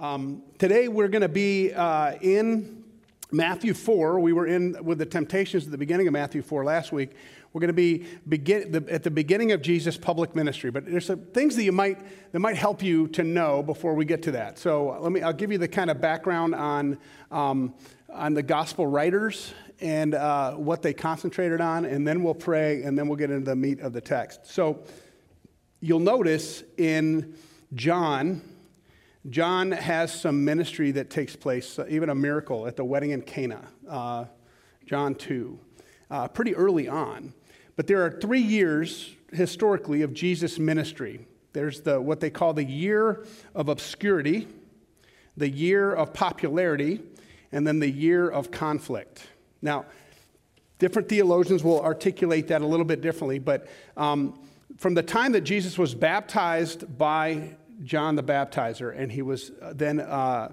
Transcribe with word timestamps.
Um, 0.00 0.44
today 0.56 0.88
we're 0.88 1.08
going 1.08 1.20
to 1.20 1.28
be 1.28 1.74
uh, 1.74 2.14
in 2.22 2.84
Matthew 3.30 3.74
4. 3.74 4.18
We 4.18 4.32
were 4.32 4.46
in 4.46 4.82
with 4.82 4.96
the 4.96 5.04
temptations 5.04 5.66
at 5.66 5.72
the 5.72 5.76
beginning 5.76 6.06
of 6.06 6.14
Matthew 6.14 6.40
4 6.40 6.64
last 6.64 6.90
week. 6.90 7.10
We're 7.52 7.60
going 7.60 7.68
to 7.68 7.74
be 7.74 8.06
begin, 8.26 8.72
the, 8.72 8.82
at 8.90 9.02
the 9.02 9.10
beginning 9.10 9.52
of 9.52 9.60
Jesus' 9.60 9.98
public 9.98 10.34
ministry, 10.34 10.70
but 10.70 10.86
there's 10.86 11.04
some 11.04 11.18
things 11.18 11.54
that 11.56 11.64
you 11.64 11.72
might 11.72 11.98
that 12.32 12.40
might 12.40 12.56
help 12.56 12.82
you 12.82 13.08
to 13.08 13.22
know 13.22 13.62
before 13.62 13.92
we 13.92 14.06
get 14.06 14.22
to 14.22 14.30
that. 14.30 14.58
So 14.58 14.98
let 15.02 15.12
me. 15.12 15.20
I'll 15.20 15.34
give 15.34 15.52
you 15.52 15.58
the 15.58 15.68
kind 15.68 15.90
of 15.90 16.00
background 16.00 16.54
on 16.54 16.96
um, 17.30 17.74
on 18.08 18.32
the 18.32 18.42
gospel 18.42 18.86
writers 18.86 19.52
and 19.82 20.14
uh, 20.14 20.52
what 20.52 20.80
they 20.80 20.94
concentrated 20.94 21.60
on, 21.60 21.84
and 21.84 22.08
then 22.08 22.22
we'll 22.22 22.32
pray, 22.32 22.84
and 22.84 22.98
then 22.98 23.06
we'll 23.06 23.18
get 23.18 23.30
into 23.30 23.44
the 23.44 23.56
meat 23.56 23.80
of 23.80 23.92
the 23.92 24.00
text. 24.00 24.46
So 24.46 24.82
you'll 25.80 26.00
notice 26.00 26.62
in 26.78 27.34
John 27.74 28.40
John 29.28 29.70
has 29.70 30.18
some 30.18 30.44
ministry 30.46 30.92
that 30.92 31.10
takes 31.10 31.36
place, 31.36 31.78
uh, 31.78 31.86
even 31.90 32.08
a 32.08 32.14
miracle 32.14 32.66
at 32.66 32.76
the 32.76 32.84
wedding 32.84 33.10
in 33.10 33.20
Cana, 33.20 33.68
uh, 33.86 34.24
John 34.86 35.14
2, 35.14 35.58
uh, 36.10 36.28
pretty 36.28 36.54
early 36.54 36.88
on. 36.88 37.34
But 37.76 37.86
there 37.86 38.04
are 38.04 38.10
three 38.10 38.40
years 38.40 39.14
historically 39.30 40.00
of 40.00 40.14
Jesus' 40.14 40.58
ministry. 40.58 41.26
There's 41.52 41.82
the, 41.82 42.00
what 42.00 42.20
they 42.20 42.30
call 42.30 42.54
the 42.54 42.64
year 42.64 43.26
of 43.54 43.68
obscurity, 43.68 44.48
the 45.36 45.50
year 45.50 45.92
of 45.92 46.14
popularity, 46.14 47.02
and 47.52 47.66
then 47.66 47.78
the 47.78 47.90
year 47.90 48.28
of 48.28 48.50
conflict. 48.50 49.26
Now, 49.60 49.84
different 50.78 51.10
theologians 51.10 51.62
will 51.62 51.82
articulate 51.82 52.48
that 52.48 52.62
a 52.62 52.66
little 52.66 52.86
bit 52.86 53.02
differently, 53.02 53.38
but 53.38 53.68
um, 53.98 54.38
from 54.78 54.94
the 54.94 55.02
time 55.02 55.32
that 55.32 55.42
Jesus 55.42 55.76
was 55.76 55.94
baptized 55.94 56.96
by 56.96 57.56
John 57.82 58.16
the 58.16 58.22
Baptizer, 58.22 58.94
and 58.96 59.10
he 59.10 59.22
was 59.22 59.50
uh, 59.62 59.72
then 59.74 60.00
uh, 60.00 60.52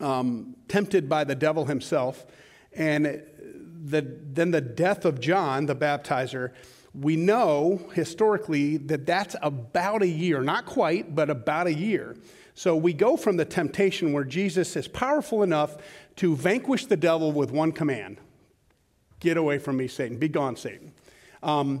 um, 0.00 0.56
tempted 0.68 1.08
by 1.08 1.24
the 1.24 1.34
devil 1.34 1.66
himself. 1.66 2.24
And 2.74 3.22
the, 3.84 4.06
then 4.32 4.50
the 4.50 4.60
death 4.60 5.04
of 5.04 5.20
John 5.20 5.66
the 5.66 5.76
Baptizer, 5.76 6.52
we 6.94 7.16
know 7.16 7.88
historically 7.94 8.76
that 8.78 9.06
that's 9.06 9.36
about 9.42 10.02
a 10.02 10.08
year, 10.08 10.42
not 10.42 10.66
quite, 10.66 11.14
but 11.14 11.30
about 11.30 11.66
a 11.66 11.74
year. 11.74 12.16
So 12.54 12.76
we 12.76 12.92
go 12.92 13.16
from 13.16 13.36
the 13.36 13.44
temptation 13.44 14.12
where 14.12 14.24
Jesus 14.24 14.76
is 14.76 14.88
powerful 14.88 15.42
enough 15.42 15.76
to 16.16 16.36
vanquish 16.36 16.86
the 16.86 16.96
devil 16.96 17.32
with 17.32 17.50
one 17.50 17.72
command 17.72 18.18
Get 19.22 19.36
away 19.36 19.58
from 19.58 19.76
me, 19.76 19.86
Satan. 19.86 20.18
Be 20.18 20.26
gone, 20.26 20.56
Satan. 20.56 20.92
Um, 21.44 21.80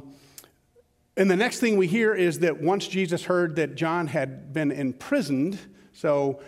and 1.16 1.30
the 1.30 1.36
next 1.36 1.60
thing 1.60 1.76
we 1.76 1.86
hear 1.86 2.14
is 2.14 2.38
that 2.38 2.60
once 2.60 2.86
Jesus 2.88 3.24
heard 3.24 3.56
that 3.56 3.74
John 3.74 4.06
had 4.06 4.52
been 4.52 4.70
imprisoned, 4.70 5.58
so 5.92 6.40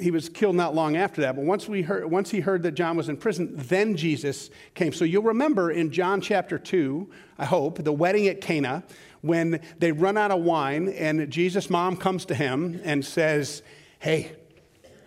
he 0.00 0.10
was 0.10 0.28
killed 0.28 0.54
not 0.54 0.74
long 0.74 0.96
after 0.96 1.22
that, 1.22 1.34
but 1.34 1.44
once, 1.44 1.68
we 1.68 1.82
heard, 1.82 2.08
once 2.10 2.30
he 2.30 2.40
heard 2.40 2.62
that 2.62 2.72
John 2.72 2.96
was 2.96 3.08
in 3.08 3.16
prison, 3.16 3.54
then 3.56 3.96
Jesus 3.96 4.50
came. 4.74 4.92
So 4.92 5.04
you'll 5.04 5.22
remember 5.22 5.70
in 5.70 5.90
John 5.90 6.20
chapter 6.20 6.58
2, 6.58 7.10
I 7.38 7.46
hope, 7.46 7.82
the 7.82 7.92
wedding 7.92 8.28
at 8.28 8.40
Cana, 8.40 8.84
when 9.22 9.60
they 9.78 9.90
run 9.90 10.16
out 10.16 10.30
of 10.30 10.42
wine 10.42 10.88
and 10.88 11.28
Jesus' 11.30 11.68
mom 11.68 11.96
comes 11.96 12.26
to 12.26 12.34
him 12.34 12.80
and 12.84 13.04
says, 13.04 13.62
Hey, 13.98 14.32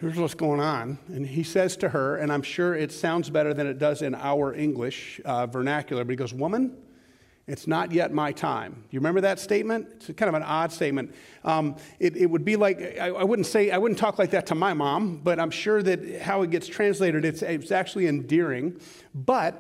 here's 0.02 0.18
what's 0.18 0.34
going 0.34 0.60
on. 0.60 0.98
And 1.08 1.26
he 1.26 1.44
says 1.44 1.78
to 1.78 1.90
her, 1.90 2.18
and 2.18 2.34
I'm 2.34 2.42
sure 2.42 2.76
it 2.76 2.92
sounds 2.92 3.30
better 3.30 3.54
than 3.54 3.68
it 3.68 3.78
does 3.78 4.02
in 4.02 4.16
our 4.16 4.54
English 4.54 5.22
uh, 5.24 5.46
vernacular, 5.46 6.04
but 6.04 6.12
he 6.12 6.18
goes, 6.18 6.34
Woman, 6.34 6.76
it's 7.50 7.66
not 7.66 7.92
yet 7.92 8.14
my 8.14 8.32
time. 8.32 8.84
You 8.92 9.00
remember 9.00 9.22
that 9.22 9.40
statement? 9.40 9.88
It's 9.96 10.06
kind 10.18 10.30
of 10.30 10.36
an 10.36 10.44
odd 10.44 10.72
statement. 10.72 11.16
Um, 11.44 11.78
it, 12.00 12.16
it, 12.16 12.28
would 12.28 12.46
be 12.46 12.56
like, 12.56 12.80
I, 13.00 13.08
I, 13.08 13.24
wouldn't 13.24 13.48
say, 13.48 13.72
I 13.72 13.80
wouldn't 13.80 14.00
talk 14.00 14.20
like 14.20 14.32
that 14.32 14.46
to 14.48 14.56
my 14.56 14.74
mom, 14.74 15.18
but 15.18 15.40
I'm 15.40 15.50
sure 15.50 15.82
that 15.82 16.22
how 16.22 16.44
it 16.44 16.52
gets 16.52 16.68
translated, 16.68 17.26
it's, 17.26 17.42
it's 17.42 17.72
actually 17.72 18.06
endearing. 18.06 18.80
But 19.16 19.60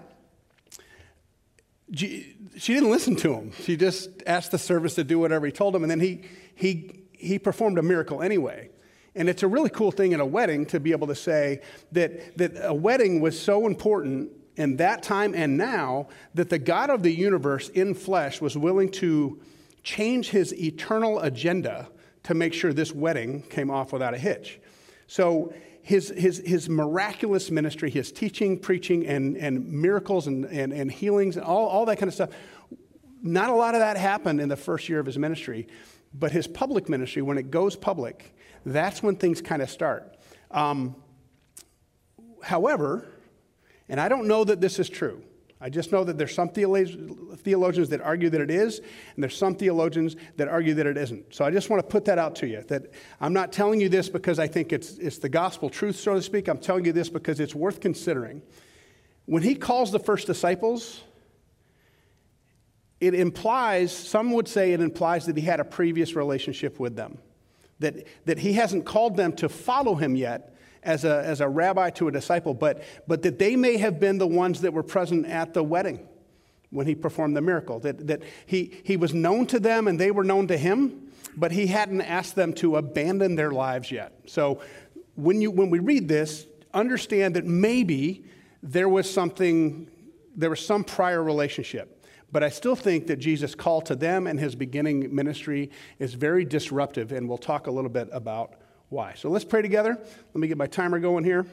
she 1.91 2.35
didn't 2.75 2.91
listen 2.91 3.16
to 3.17 3.33
him. 3.33 3.51
She 3.63 3.75
just 3.75 4.09
asked 4.28 4.51
the 4.51 4.59
service 4.59 4.94
to 4.95 5.03
do 5.03 5.17
whatever 5.17 5.47
he 5.47 5.51
told 5.51 5.75
him, 5.75 5.83
and 5.83 5.89
then 5.89 5.99
he, 5.99 6.22
he, 6.53 7.05
he 7.11 7.39
performed 7.39 7.79
a 7.79 7.83
miracle 7.83 8.22
anyway. 8.22 8.69
And 9.16 9.28
it's 9.28 9.41
a 9.41 9.47
really 9.47 9.72
cool 9.72 9.91
thing 9.91 10.11
in 10.11 10.19
a 10.19 10.25
wedding 10.25 10.67
to 10.67 10.79
be 10.79 10.91
able 10.91 11.07
to 11.07 11.16
say 11.16 11.61
that, 11.91 12.38
that 12.38 12.51
a 12.61 12.73
wedding 12.73 13.19
was 13.19 13.39
so 13.39 13.66
important 13.66 14.31
in 14.59 14.75
that 14.78 15.02
time 15.02 15.34
and 15.34 15.58
now 15.58 16.08
that 16.34 16.50
the 16.50 16.59
God 16.59 16.90
of 16.90 17.02
the 17.02 17.12
universe 17.12 17.70
in 17.70 17.94
flesh 17.94 18.42
was 18.42 18.58
willing 18.58 18.92
to 18.92 19.40
change 19.84 20.30
his 20.30 20.53
eternal 20.53 21.20
agenda 21.20 21.88
to 22.24 22.34
make 22.34 22.53
sure 22.53 22.74
this 22.74 22.94
wedding 22.94 23.42
came 23.44 23.72
off 23.72 23.94
without 23.94 24.14
a 24.14 24.18
hitch. 24.18 24.59
So 25.08 25.53
his, 25.81 26.09
his, 26.09 26.44
his 26.46 26.70
miraculous 26.70 27.50
ministry, 27.50 27.90
his 27.90 28.12
teaching, 28.12 28.59
preaching, 28.59 29.08
and, 29.08 29.38
and 29.38 29.72
miracles 29.72 30.28
and, 30.28 30.46
and, 30.46 30.74
and 30.74 30.91
healings, 30.91 31.38
and 31.38 31.46
all, 31.46 31.68
all 31.68 31.86
that 31.86 31.97
kind 31.97 32.09
of 32.09 32.14
stuff, 32.14 32.30
not 33.24 33.50
a 33.50 33.53
lot 33.53 33.76
of 33.76 33.80
that 33.80 33.97
happened 33.97 34.41
in 34.41 34.50
the 34.50 34.58
first 34.58 34.90
year 34.90 35.00
of 35.00 35.06
his 35.06 35.18
ministry. 35.18 35.68
But 36.14 36.31
his 36.31 36.47
public 36.47 36.90
ministry, 36.90 37.22
when 37.22 37.38
it 37.38 37.50
goes 37.50 37.76
public, 37.76 38.36
that's 38.66 39.02
when 39.02 39.16
things 39.16 39.41
kind 39.41 39.62
of 39.62 39.70
start. 39.70 40.18
Um, 40.52 40.96
however, 42.44 43.08
and 43.89 44.00
I 44.00 44.07
don't 44.07 44.27
know 44.27 44.44
that 44.44 44.61
this 44.61 44.79
is 44.79 44.88
true. 44.89 45.22
I 45.61 45.69
just 45.69 45.91
know 45.91 46.05
that 46.05 46.17
there's 46.17 46.33
some 46.33 46.47
theologians 46.47 47.89
that 47.89 48.00
argue 48.01 48.29
that 48.29 48.39
it 48.39 48.50
is, 48.50 48.79
and 48.79 49.23
there's 49.23 49.35
some 49.35 49.55
theologians 49.55 50.16
that 50.38 50.47
argue 50.47 50.73
that 50.75 50.85
it 50.85 50.95
isn't. 50.95 51.35
So 51.35 51.44
I 51.44 51.51
just 51.51 51.69
want 51.69 51.83
to 51.83 51.88
put 51.88 52.05
that 52.05 52.17
out 52.17 52.35
to 52.35 52.47
you 52.47 52.63
that 52.69 52.83
I'm 53.19 53.33
not 53.33 53.51
telling 53.51 53.81
you 53.81 53.89
this 53.89 54.07
because 54.07 54.39
I 54.39 54.47
think 54.47 54.72
it's, 54.72 54.97
it's 54.99 55.17
the 55.17 55.28
gospel 55.28 55.69
truth, 55.69 55.97
so 55.97 56.13
to 56.13 56.22
speak. 56.22 56.47
I'm 56.47 56.59
telling 56.59 56.85
you 56.85 56.94
this 56.94 57.09
because 57.09 57.41
it's 57.41 57.53
worth 57.53 57.81
considering. 57.81 58.41
When 59.25 59.44
he 59.44 59.53
calls 59.53 59.91
the 59.91 59.99
first 59.99 60.28
disciples, 60.28 61.01
it 63.01 63.13
implies, 63.13 63.91
some 63.91 64.31
would 64.31 64.47
say 64.47 64.72
it 64.72 64.79
implies 64.79 65.25
that 65.25 65.35
he 65.35 65.44
had 65.44 65.59
a 65.59 65.66
previous 65.66 66.16
relationship 66.16 66.79
with 66.79 66.95
them, 66.95 67.17
that, 67.79 68.07
that 68.25 68.39
he 68.39 68.53
hasn't 68.53 68.85
called 68.85 69.17
them 69.17 69.33
to 69.33 69.49
follow 69.49 69.95
him 69.95 70.16
yet, 70.16 70.55
as 70.84 71.06
a, 71.06 71.23
as 71.23 71.41
a 71.41 71.47
rabbi 71.47 71.90
to 71.91 72.07
a 72.07 72.12
disciple, 72.12 72.53
but, 72.53 72.84
but 73.07 73.22
that 73.23 73.40
they 73.40 73.56
may 73.56 73.78
have 73.78 74.00
been 74.00 74.17
the 74.17 74.28
ones 74.28 74.62
that 74.62 74.73
were 74.73 74.84
present 74.84 75.25
at 75.25 75.53
the 75.53 75.63
wedding 75.63 76.07
when 76.69 76.88
he 76.88 76.95
performed 76.95 77.35
the 77.35 77.41
miracle. 77.41 77.79
That, 77.79 78.07
that 78.07 78.22
he, 78.45 78.79
he 78.84 78.97
was 78.97 79.13
known 79.13 79.45
to 79.47 79.59
them 79.59 79.88
and 79.88 80.00
they 80.00 80.12
were 80.12 80.23
known 80.23 80.47
to 80.47 80.57
him, 80.57 81.12
but 81.35 81.51
he 81.51 81.67
hadn't 81.67 82.01
asked 82.01 82.35
them 82.35 82.53
to 82.53 82.78
abandon 82.78 83.35
their 83.35 83.51
lives 83.51 83.91
yet. 83.91 84.13
So 84.25 84.62
when, 85.16 85.41
you, 85.41 85.51
when 85.51 85.69
we 85.69 85.79
read 85.79 86.07
this, 86.07 86.45
understand 86.73 87.35
that 87.35 87.46
maybe 87.46 88.25
there 88.61 88.90
was 88.90 89.11
something, 89.11 89.90
there 90.35 90.50
was 90.50 90.66
some 90.66 90.84
prior 90.84 91.23
relationship. 91.23 91.96
But 92.31 92.44
I 92.44 92.50
still 92.50 92.75
think 92.75 93.07
that 93.07 93.17
Jesus' 93.17 93.56
call 93.56 93.81
to 93.81 93.96
them 93.96 94.28
and 94.28 94.40
his 94.40 94.53
beginning 94.53 95.13
ministry 95.13 95.72
is 95.97 96.13
very 96.13 96.46
disruptive, 96.46 97.11
and 97.11 97.28
we'll 97.28 97.40
talk 97.40 97.67
a 97.67 97.72
little 97.72 97.90
bit 97.90 98.07
about 98.11 98.53
why. 98.89 99.13
So 99.16 99.29
let's 99.29 99.45
pray 99.45 99.61
together. 99.61 99.97
Let 99.97 100.35
me 100.35 100.47
get 100.47 100.57
my 100.57 100.67
timer 100.67 101.00
going 101.00 101.23
here. 101.23 101.45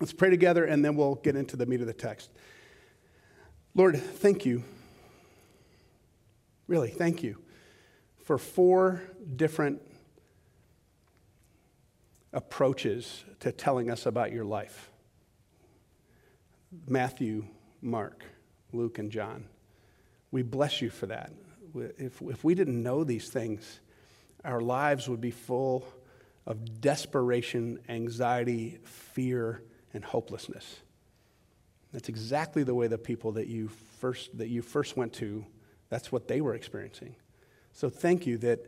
Let's 0.00 0.12
pray 0.12 0.30
together, 0.30 0.64
and 0.64 0.84
then 0.84 0.96
we'll 0.96 1.14
get 1.16 1.36
into 1.36 1.56
the 1.56 1.66
meat 1.66 1.80
of 1.80 1.86
the 1.86 1.94
text. 1.94 2.30
Lord, 3.74 3.96
thank 3.96 4.44
you. 4.44 4.64
Really, 6.66 6.90
thank 6.90 7.22
you 7.22 7.38
for 8.24 8.38
four 8.38 9.02
different 9.36 9.80
approaches 12.32 13.24
to 13.40 13.52
telling 13.52 13.90
us 13.90 14.04
about 14.06 14.32
your 14.32 14.44
life 14.44 14.90
Matthew, 16.88 17.46
Mark, 17.80 18.24
Luke, 18.72 18.98
and 18.98 19.10
John. 19.10 19.46
We 20.30 20.42
bless 20.42 20.82
you 20.82 20.90
for 20.90 21.06
that. 21.06 21.32
If, 21.74 22.20
if 22.20 22.44
we 22.44 22.54
didn't 22.54 22.82
know 22.82 23.04
these 23.04 23.28
things, 23.28 23.80
our 24.44 24.60
lives 24.60 25.08
would 25.08 25.20
be 25.20 25.30
full 25.30 25.86
of 26.46 26.80
desperation, 26.80 27.78
anxiety, 27.88 28.78
fear, 28.84 29.62
and 29.92 30.04
hopelessness. 30.04 30.76
That's 31.92 32.08
exactly 32.08 32.62
the 32.62 32.74
way 32.74 32.86
the 32.86 32.98
people 32.98 33.32
that 33.32 33.48
you 33.48 33.68
first, 34.00 34.36
that 34.38 34.48
you 34.48 34.62
first 34.62 34.96
went 34.96 35.12
to, 35.14 35.44
that's 35.88 36.12
what 36.12 36.28
they 36.28 36.40
were 36.40 36.54
experiencing. 36.54 37.16
So 37.72 37.88
thank 37.88 38.26
you 38.26 38.38
that, 38.38 38.60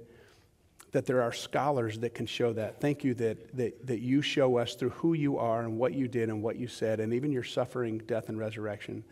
that 0.92 1.06
there 1.06 1.22
are 1.22 1.32
scholars 1.32 1.98
that 2.00 2.14
can 2.14 2.26
show 2.26 2.52
that. 2.54 2.80
Thank 2.80 3.04
you 3.04 3.14
that, 3.14 3.56
that, 3.56 3.86
that 3.86 4.00
you 4.00 4.22
show 4.22 4.56
us 4.58 4.75
through 4.75 4.90
who 4.90 5.14
you 5.14 5.38
are 5.38 5.60
and 5.60 5.78
what 5.78 5.94
you 5.94 6.08
did 6.08 6.28
and 6.28 6.42
what 6.42 6.56
you 6.56 6.69
said, 6.69 7.00
and 7.00 7.12
even 7.12 7.32
your 7.32 7.44
suffering, 7.44 7.98
death, 7.98 8.28
and 8.28 8.38
resurrection, 8.38 9.04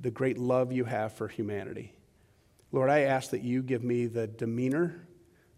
the 0.00 0.10
great 0.10 0.38
love 0.38 0.72
you 0.72 0.84
have 0.84 1.12
for 1.12 1.28
humanity. 1.28 1.92
Lord, 2.72 2.90
I 2.90 3.00
ask 3.02 3.30
that 3.30 3.42
you 3.42 3.62
give 3.62 3.84
me 3.84 4.06
the 4.06 4.26
demeanor, 4.26 5.06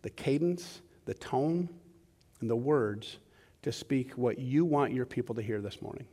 the 0.02 0.10
cadence, 0.10 0.82
the 1.06 1.14
tone, 1.14 1.70
and 2.40 2.50
the 2.50 2.56
words 2.56 3.18
to 3.62 3.72
speak 3.72 4.12
what 4.12 4.38
you 4.38 4.64
want 4.64 4.92
your 4.92 5.06
people 5.06 5.34
to 5.34 5.42
hear 5.42 5.60
this 5.60 5.82
morning. 5.82 6.06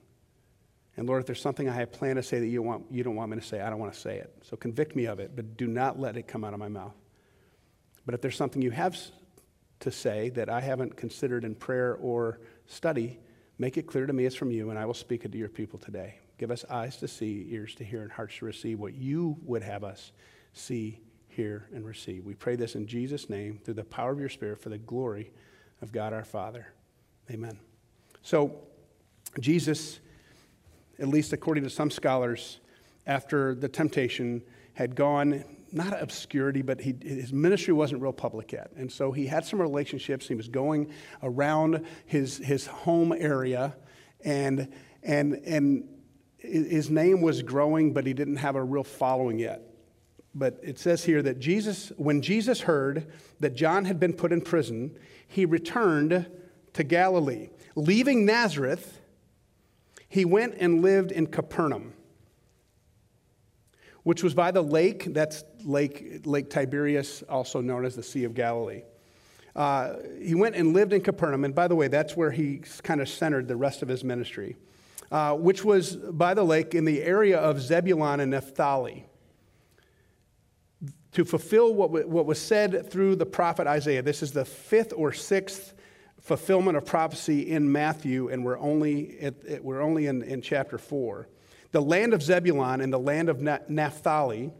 And 0.96 1.08
Lord, 1.08 1.22
if 1.22 1.26
there's 1.26 1.42
something 1.42 1.68
I 1.68 1.74
have 1.74 1.92
planned 1.92 2.18
to 2.18 2.24
say 2.24 2.40
that 2.40 2.48
you, 2.48 2.62
want, 2.62 2.86
you 2.92 3.04
don't 3.04 3.16
want 3.16 3.32
me 3.32 3.40
to 3.40 3.46
say, 3.46 3.62
I 3.62 3.70
don't 3.70 3.80
want 3.80 3.94
to 3.94 4.00
say 4.00 4.18
it. 4.18 4.34
So 4.44 4.56
convict 4.56 4.96
me 4.96 5.06
of 5.06 5.20
it, 5.20 5.36
but 5.36 5.58
do 5.58 5.68
not 5.68 6.00
let 6.00 6.18
it 6.18 6.28
come 6.28 6.44
out 6.44 6.54
of 6.54 6.60
my 6.60 6.68
mouth. 6.68 6.94
But 8.06 8.14
if 8.14 8.22
there's 8.22 8.36
something 8.36 8.62
you 8.62 8.72
have 8.72 8.96
to 9.80 9.92
say 9.92 10.30
that 10.30 10.50
I 10.50 10.62
haven't 10.62 10.96
considered 10.96 11.46
in 11.46 11.56
prayer 11.56 11.96
or 11.96 12.40
study, 12.68 13.20
make 13.58 13.78
it 13.78 13.88
clear 13.88 14.06
to 14.06 14.14
me 14.14 14.26
it's 14.26 14.36
from 14.36 14.52
you, 14.52 14.70
and 14.70 14.78
I 14.78 14.86
will 14.86 14.94
speak 14.94 15.26
it 15.26 15.32
to 15.32 15.38
your 15.38 15.50
people 15.50 15.80
today. 15.80 16.20
Give 16.38 16.52
us 16.52 16.66
eyes 16.70 16.98
to 16.98 17.08
see, 17.08 17.48
ears 17.50 17.76
to 17.76 17.84
hear, 17.84 18.02
and 18.02 18.12
hearts 18.12 18.38
to 18.38 18.46
receive 18.46 18.80
what 18.80 18.94
you 18.94 19.38
would 19.44 19.64
have 19.64 19.84
us 19.84 20.12
see, 20.54 21.00
hear, 21.28 21.68
and 21.74 21.86
receive. 21.86 22.26
We 22.26 22.36
pray 22.36 22.56
this 22.56 22.76
in 22.76 22.86
Jesus' 22.86 23.30
name 23.30 23.60
through 23.64 23.76
the 23.76 23.84
power 23.84 24.12
of 24.12 24.20
your 24.20 24.30
Spirit 24.30 24.62
for 24.62 24.70
the 24.70 24.78
glory 24.78 25.32
of 25.84 25.92
God 25.92 26.14
our 26.14 26.24
Father. 26.24 26.66
Amen. 27.30 27.60
So, 28.22 28.56
Jesus, 29.40 30.00
at 30.98 31.10
least 31.10 31.34
according 31.34 31.64
to 31.66 31.70
some 31.70 31.92
scholars, 31.92 32.60
after 33.06 33.54
the 33.54 33.68
temptation, 33.68 34.42
had 34.74 34.96
gone 34.96 35.44
not 35.74 36.02
obscurity, 36.02 36.62
but 36.62 36.80
he, 36.80 36.96
his 37.02 37.34
ministry 37.34 37.74
wasn't 37.74 38.02
real 38.02 38.14
public 38.14 38.52
yet. 38.52 38.72
And 38.78 38.92
so 38.92 39.12
he 39.12 39.26
had 39.28 39.44
some 39.44 39.62
relationships. 39.62 40.28
He 40.28 40.36
was 40.36 40.48
going 40.48 40.92
around 41.22 41.86
his, 42.06 42.38
his 42.38 42.66
home 42.66 43.12
area, 43.12 43.76
and, 44.24 44.72
and, 45.02 45.34
and 45.46 45.90
his 46.38 46.90
name 46.90 47.22
was 47.22 47.42
growing, 47.42 47.92
but 47.92 48.06
he 48.06 48.14
didn't 48.14 48.38
have 48.38 48.56
a 48.56 48.64
real 48.64 48.84
following 48.84 49.40
yet. 49.40 49.73
But 50.36 50.60
it 50.64 50.80
says 50.80 51.04
here 51.04 51.22
that 51.22 51.40
Jesus, 51.40 51.92
when 51.98 52.22
Jesus 52.22 52.62
heard 52.62 53.12
that 53.40 53.56
John 53.56 53.86
had 53.86 54.00
been 54.00 54.14
put 54.14 54.32
in 54.32 54.42
prison, 54.42 54.98
he 55.28 55.46
returned 55.46 56.26
to 56.74 56.84
Galilee. 56.84 57.50
Leaving 57.76 58.26
Nazareth, 58.26 59.00
he 60.10 60.26
went 60.26 60.56
and 60.60 60.82
lived 60.82 61.12
in 61.12 61.28
Capernaum, 61.28 61.94
which 64.02 64.24
was 64.24 64.34
by 64.34 64.50
the 64.52 64.64
lake. 64.64 65.14
That's 65.14 65.44
Lake, 65.64 66.22
lake 66.26 66.50
Tiberias, 66.50 67.24
also 67.30 67.62
known 67.62 67.86
as 67.86 67.96
the 67.96 68.04
Sea 68.04 68.24
of 68.24 68.34
Galilee. 68.34 68.84
Uh, 69.56 69.94
he 70.20 70.34
went 70.34 70.56
and 70.56 70.74
lived 70.74 70.94
in 70.94 71.02
Capernaum, 71.02 71.46
and 71.46 71.54
by 71.54 71.68
the 71.68 71.76
way, 71.76 71.88
that's 71.88 72.18
where 72.18 72.32
he 72.32 72.62
kind 72.82 73.02
of 73.02 73.08
centered 73.08 73.48
the 73.48 73.56
rest 73.56 73.84
of 73.84 73.88
his 73.88 74.04
ministry, 74.04 74.56
uh, 75.12 75.36
which 75.36 75.64
was 75.64 75.96
by 75.96 76.34
the 76.34 76.44
lake 76.44 76.74
in 76.74 76.86
the 76.86 77.04
area 77.04 77.38
of 77.38 77.62
Zebulun 77.62 78.20
and 78.20 78.32
Naphtali 78.32 79.06
to 81.14 81.24
fulfill 81.24 81.74
what, 81.74 82.08
what 82.08 82.26
was 82.26 82.40
said 82.40 82.90
through 82.90 83.16
the 83.16 83.26
prophet 83.26 83.68
Isaiah. 83.68 84.02
This 84.02 84.24
is 84.24 84.32
the 84.32 84.46
fifth 84.46 84.94
or 84.96 85.14
sixth 85.14 85.74
fulfillment 86.20 86.78
of 86.78 86.86
prophecy 86.86 87.52
in 87.52 87.72
Matthew, 87.72 88.30
and 88.30 88.44
we're 88.44 88.58
only, 88.60 89.20
at, 89.20 89.64
we're 89.64 89.82
only 89.82 90.08
in, 90.08 90.24
in 90.24 90.42
chapter 90.42 90.78
4. 90.78 91.28
The 91.72 91.82
land 91.82 92.14
of 92.14 92.24
Zebulun 92.24 92.82
and 92.82 92.92
the 92.92 93.00
land 93.00 93.30
of 93.30 93.42
Naphtali, 93.42 94.52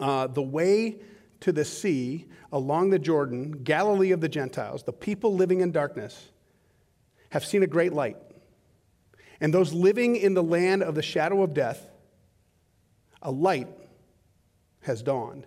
uh, 0.00 0.26
the 0.26 0.42
way 0.42 0.98
to 1.40 1.52
the 1.52 1.64
sea 1.64 2.26
along 2.52 2.90
the 2.90 2.98
Jordan, 2.98 3.52
Galilee 3.62 4.10
of 4.10 4.20
the 4.20 4.28
Gentiles, 4.28 4.82
the 4.82 4.92
people 4.92 5.34
living 5.34 5.60
in 5.60 5.70
darkness, 5.70 6.30
have 7.30 7.44
seen 7.44 7.62
a 7.62 7.66
great 7.66 7.92
light. 7.92 8.16
And 9.40 9.54
those 9.54 9.72
living 9.72 10.16
in 10.16 10.34
the 10.34 10.42
land 10.42 10.82
of 10.82 10.94
the 10.94 11.02
shadow 11.02 11.42
of 11.42 11.54
death, 11.54 11.90
a 13.22 13.30
light 13.30 13.68
has 14.80 15.02
dawned. 15.02 15.46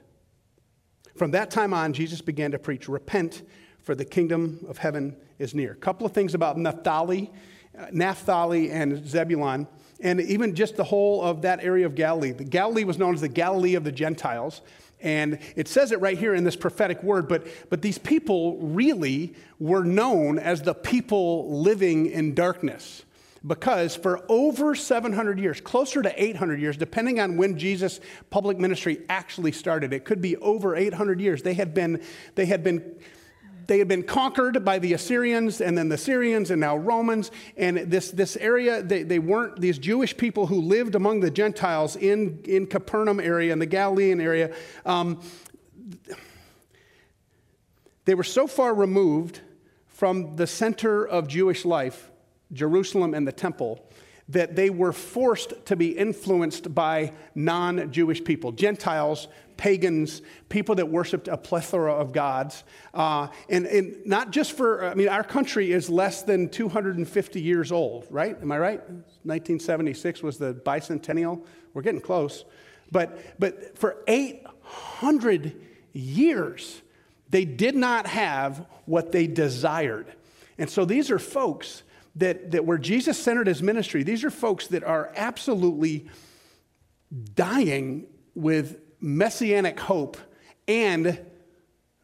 From 1.22 1.30
that 1.30 1.52
time 1.52 1.72
on, 1.72 1.94
Jesus 1.94 2.20
began 2.20 2.50
to 2.50 2.58
preach, 2.58 2.90
Repent, 2.90 3.44
for 3.84 3.94
the 3.94 4.04
kingdom 4.04 4.66
of 4.68 4.80
heaven 4.80 5.16
is 5.38 5.54
near. 5.54 5.74
A 5.74 5.76
couple 5.76 6.04
of 6.08 6.14
things 6.14 6.34
about 6.34 6.58
Naphtali, 6.58 7.30
uh, 7.78 7.86
Naphtali 7.92 8.72
and 8.72 9.08
Zebulun, 9.08 9.68
and 10.00 10.20
even 10.20 10.56
just 10.56 10.78
the 10.78 10.84
whole 10.84 11.22
of 11.22 11.44
that 11.44 11.64
area 11.64 11.86
of 11.86 11.94
Galilee. 11.94 12.32
The 12.32 12.44
Galilee 12.44 12.86
was 12.86 12.98
known 12.98 13.14
as 13.14 13.22
the 13.22 13.28
Galilee 13.28 13.76
of 13.76 13.84
the 13.84 13.92
Gentiles. 13.92 14.62
And 15.00 15.38
it 15.56 15.68
says 15.68 15.92
it 15.92 16.02
right 16.02 16.18
here 16.18 16.34
in 16.34 16.44
this 16.44 16.56
prophetic 16.56 17.04
word, 17.04 17.28
but, 17.28 17.46
but 17.70 17.84
these 17.84 18.00
people 18.00 18.58
really 18.58 19.36
were 19.60 19.84
known 19.84 20.40
as 20.40 20.64
the 20.64 20.74
people 20.74 21.62
living 21.62 22.08
in 22.08 22.34
darkness. 22.34 23.04
Because 23.46 23.96
for 23.96 24.24
over 24.30 24.76
700 24.76 25.40
years, 25.40 25.60
closer 25.62 26.04
to 26.04 26.24
800 26.24 26.62
years, 26.62 26.78
depending 26.78 27.20
on 27.20 27.38
when 27.38 27.58
Jesus' 27.58 28.00
public 28.30 28.60
ministry 28.60 29.02
actually 29.10 29.52
started, 29.52 29.94
it 29.94 30.06
could 30.06 30.22
be 30.22 30.38
over 30.38 30.76
800 30.76 31.20
years, 31.20 31.42
they 31.42 31.56
had 31.56 31.74
been, 31.74 32.04
they 32.36 32.46
had 32.46 32.64
been 32.64 33.00
they 33.68 33.80
had 33.80 33.88
been 33.88 34.04
conquered 34.04 34.66
by 34.66 34.80
the 34.80 34.92
Assyrians 34.92 35.62
and 35.62 35.78
then 35.78 35.88
the 35.88 35.98
Syrians 35.98 36.52
and 36.52 36.60
now 36.60 36.76
Romans. 36.76 37.32
And 37.56 37.78
this, 37.78 38.12
this 38.12 38.36
area, 38.36 38.82
they, 38.82 39.04
they 39.04 39.20
weren't 39.20 39.62
these 39.62 39.80
Jewish 39.80 40.18
people 40.18 40.48
who 40.48 40.60
lived 40.60 40.94
among 40.94 41.22
the 41.22 41.32
Gentiles 41.32 41.96
in, 41.96 42.42
in 42.44 42.68
Capernaum 42.68 43.22
area 43.22 43.54
and 43.54 43.62
the 43.62 43.68
Galilean 43.68 44.20
area. 44.20 44.54
Um, 44.86 45.22
they 48.04 48.14
were 48.14 48.26
so 48.26 48.46
far 48.46 48.74
removed 48.74 49.40
from 49.88 50.36
the 50.36 50.48
center 50.48 51.08
of 51.08 51.30
Jewish 51.30 51.64
life 51.64 52.11
Jerusalem 52.53 53.13
and 53.13 53.27
the 53.27 53.31
temple, 53.31 53.86
that 54.30 54.56
they 54.56 54.69
were 54.69 54.94
forced 54.94 55.65
to 55.65 55.75
be 55.75 55.89
influenced 55.98 56.74
by 56.74 57.13
non 57.36 57.92
Jewish 57.92 58.24
people, 58.24 58.51
Gentiles, 58.51 59.27
pagans, 59.57 60.21
people 60.50 60.75
that 60.75 60.89
worshiped 60.89 61.27
a 61.27 61.38
plethora 61.38 61.94
of 61.94 62.13
gods. 62.13 62.63
Uh, 62.94 63.27
and, 63.50 63.65
and 63.68 63.95
not 64.06 64.31
just 64.31 64.53
for, 64.53 64.86
I 64.86 64.95
mean, 64.95 65.07
our 65.09 65.24
country 65.24 65.71
is 65.71 65.89
less 65.89 66.24
than 66.24 66.50
250 66.50 67.42
years 67.42 67.71
old, 67.71 68.07
right? 68.09 68.36
Am 68.42 68.51
I 68.51 68.57
right? 68.57 68.80
1976 68.80 70.24
was 70.24 70.38
the 70.38 70.53
bicentennial. 70.53 71.44
We're 71.74 71.83
getting 71.83 72.01
close. 72.01 72.44
But, 72.92 73.39
but 73.39 73.77
for 73.77 73.98
800 74.07 75.62
years, 75.94 76.81
they 77.30 77.45
did 77.45 77.75
not 77.75 78.07
have 78.07 78.65
what 78.86 79.12
they 79.12 79.27
desired. 79.27 80.12
And 80.57 80.69
so 80.69 80.86
these 80.86 81.12
are 81.12 81.19
folks 81.19 81.83
that, 82.16 82.52
that 82.52 82.66
where 82.66 82.78
Jesus 82.78 83.18
centered 83.18 83.48
his 83.48 83.62
ministry, 83.62 84.04
these 84.04 84.24
are 84.24 84.30
folks 84.30 84.68
that 84.68 84.84
are 84.84 85.12
absolutely 85.16 86.08
dying 87.36 88.08
with 88.36 88.80
messianic 89.00 89.80
hope 89.80 90.18
and 90.68 91.19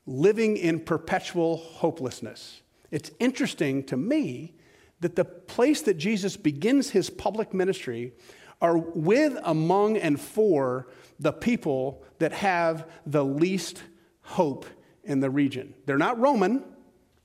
living 0.06 0.58
in 0.58 0.80
perpetual 0.80 1.58
hopelessness. 1.58 2.62
It's 2.92 3.12
interesting 3.20 3.84
to 3.86 3.98
me 3.98 4.56
that 5.00 5.16
the 5.16 5.26
place 5.26 5.82
that 5.84 5.98
Jesus 5.98 6.38
begins 6.38 6.90
his 6.90 7.10
public 7.10 7.54
ministry 7.54 8.14
are 8.62 8.78
with, 8.78 9.38
among, 9.44 9.98
and 9.98 10.20
for 10.20 10.88
the 11.20 11.34
people 11.34 12.04
that 12.20 12.32
have 12.32 12.90
the 13.06 13.24
least 13.24 13.84
hope 14.22 14.66
in 15.04 15.20
the 15.20 15.30
region. 15.30 15.74
They're 15.86 15.98
not 15.98 16.20
Roman, 16.20 16.64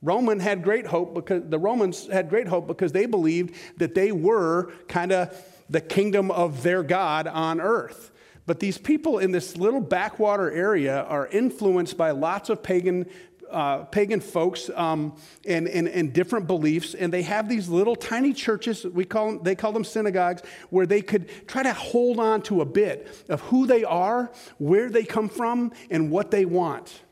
Roman 0.03 0.41
had 0.41 0.63
great 0.65 0.87
hope 0.87 1.15
because 1.15 1.49
the 1.49 1.59
Romans 1.59 2.09
had 2.09 2.29
great 2.29 2.49
hope 2.49 2.67
because 2.67 2.93
they 2.93 3.07
believed 3.07 3.55
that 3.79 3.95
they 3.95 4.11
were 4.11 4.73
kind 4.89 5.13
of 5.13 5.35
the 5.71 5.81
kingdom 5.81 6.31
of 6.31 6.63
their 6.63 6.83
God 6.83 7.27
on 7.29 7.61
earth. 7.61 8.11
But 8.45 8.59
these 8.59 8.77
people 8.77 9.19
in 9.19 9.31
this 9.31 9.57
little 9.57 9.81
backwater 9.81 10.51
area 10.51 11.03
are 11.05 11.29
influenced 11.29 11.97
by 11.97 12.11
lots 12.11 12.51
of 12.51 12.63
pagan 12.63 13.07
uh, 13.51 13.85
pagan 13.85 14.19
folks 14.19 14.71
um, 14.75 15.15
and, 15.47 15.69
and, 15.69 15.87
and, 15.87 16.15
different 16.15 16.47
beliefs, 16.47 16.95
and 16.95 17.13
they 17.13 17.21
have 17.21 17.51
these 17.51 17.69
little 17.69 17.95
tiny 17.95 18.33
churches, 18.33 18.83
we 18.85 19.05
call 19.05 19.27
them, 19.27 19.41
they 19.43 19.55
call 19.55 19.73
them 19.73 19.85
synagogues, 19.85 20.41
where 20.71 20.87
they 20.87 21.03
could 21.03 21.29
try 21.47 21.63
to 21.63 21.73
hold 21.75 22.19
on 22.19 22.41
to 22.41 22.63
a 22.63 22.65
bit 22.65 23.27
of 23.29 23.43
who 23.43 23.67
they 23.67 23.85
are, 23.85 24.33
where 24.57 24.89
they 24.89 25.05
come 25.05 25.29
from, 25.29 25.71
and 25.91 26.11
what 26.11 26.31
they 26.31 26.47
want. 26.47 27.03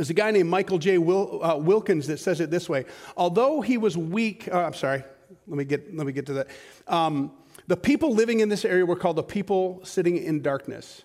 There's 0.00 0.08
a 0.08 0.14
guy 0.14 0.30
named 0.30 0.48
Michael 0.48 0.78
J. 0.78 0.96
Wil, 0.96 1.44
uh, 1.44 1.56
Wilkins 1.58 2.06
that 2.06 2.20
says 2.20 2.40
it 2.40 2.50
this 2.50 2.70
way. 2.70 2.86
Although 3.18 3.60
he 3.60 3.76
was 3.76 3.98
weak, 3.98 4.48
uh, 4.50 4.64
I'm 4.64 4.72
sorry, 4.72 5.04
let 5.46 5.58
me 5.58 5.64
get, 5.64 5.94
let 5.94 6.06
me 6.06 6.12
get 6.14 6.24
to 6.24 6.32
that. 6.32 6.48
Um, 6.88 7.32
the 7.66 7.76
people 7.76 8.14
living 8.14 8.40
in 8.40 8.48
this 8.48 8.64
area 8.64 8.86
were 8.86 8.96
called 8.96 9.16
the 9.16 9.22
people 9.22 9.78
sitting 9.84 10.16
in 10.16 10.40
darkness. 10.40 11.02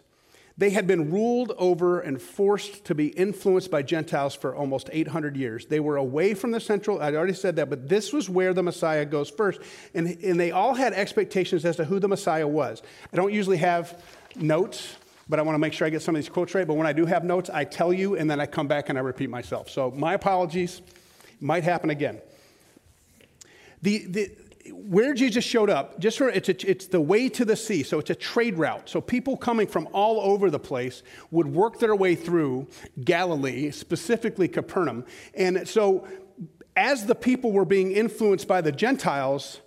They 0.58 0.70
had 0.70 0.88
been 0.88 1.12
ruled 1.12 1.52
over 1.58 2.00
and 2.00 2.22
forced 2.22 2.86
to 2.86 2.96
be 2.96 3.08
influenced 3.08 3.70
by 3.70 3.82
Gentiles 3.82 4.34
for 4.34 4.56
almost 4.56 4.90
800 4.94 5.36
years. 5.36 5.66
They 5.66 5.82
were 5.82 5.98
away 5.98 6.34
from 6.34 6.52
the 6.52 6.62
central, 6.62 7.02
I 7.02 7.14
already 7.16 7.34
said 7.34 7.58
that, 7.58 7.70
but 7.70 7.90
this 7.90 8.14
was 8.14 8.30
where 8.30 8.54
the 8.54 8.64
Messiah 8.64 9.04
goes 9.04 9.30
first. 9.30 9.60
And, 9.94 10.08
and 10.24 10.40
they 10.40 10.52
all 10.52 10.74
had 10.74 10.94
expectations 10.94 11.66
as 11.66 11.76
to 11.76 11.84
who 11.84 12.00
the 12.00 12.08
Messiah 12.08 12.48
was. 12.48 12.82
I 13.12 13.18
don't 13.18 13.34
usually 13.34 13.58
have 13.58 14.02
notes 14.38 14.96
but 15.28 15.40
I 15.40 15.42
want 15.42 15.56
to 15.56 15.60
make 15.60 15.74
sure 15.74 15.88
I 15.88 15.90
get 15.90 16.02
some 16.02 16.16
of 16.16 16.22
these 16.22 16.30
quotes 16.30 16.54
right. 16.54 16.68
But 16.68 16.76
when 16.76 16.88
I 16.88 16.94
do 16.94 17.06
have 17.06 17.24
notes, 17.24 17.50
I 17.52 17.64
tell 17.64 17.92
you 17.92 18.16
and 18.16 18.30
then 18.30 18.40
I 18.40 18.46
come 18.46 18.68
back 18.68 18.90
and 18.90 18.98
I 18.98 19.02
repeat 19.02 19.30
myself. 19.30 19.70
So 19.70 19.92
my 19.92 20.14
apologies. 20.14 20.82
Might 21.40 21.64
happen 21.64 21.90
again. 21.90 22.22
The, 23.82 24.06
the, 24.06 24.32
where 24.72 25.14
Jesus 25.14 25.44
showed 25.44 25.70
up, 25.70 26.00
just 26.00 26.18
for, 26.18 26.30
it's, 26.30 26.50
a, 26.50 26.70
it's 26.70 26.88
the 26.88 27.02
way 27.02 27.30
to 27.30 27.46
the 27.46 27.56
sea, 27.56 27.84
so 27.84 28.00
it's 28.00 28.10
a 28.10 28.16
trade 28.16 28.58
route. 28.58 28.90
So 28.90 29.02
people 29.02 29.38
coming 29.38 29.68
from 29.68 29.88
all 29.92 30.20
over 30.22 30.50
the 30.50 30.60
place 30.60 31.04
would 31.30 31.48
work 31.48 31.80
their 31.80 31.96
way 31.96 32.16
through 32.16 32.68
Galilee, 33.04 33.70
specifically 33.72 34.48
Capernaum. 34.48 35.06
And 35.34 35.68
so 35.68 36.08
as 36.76 37.06
the 37.06 37.16
people 37.16 37.52
were 37.52 37.66
being 37.66 37.92
influenced 37.92 38.48
by 38.48 38.62
the 38.62 38.72
Gentiles, 38.72 39.60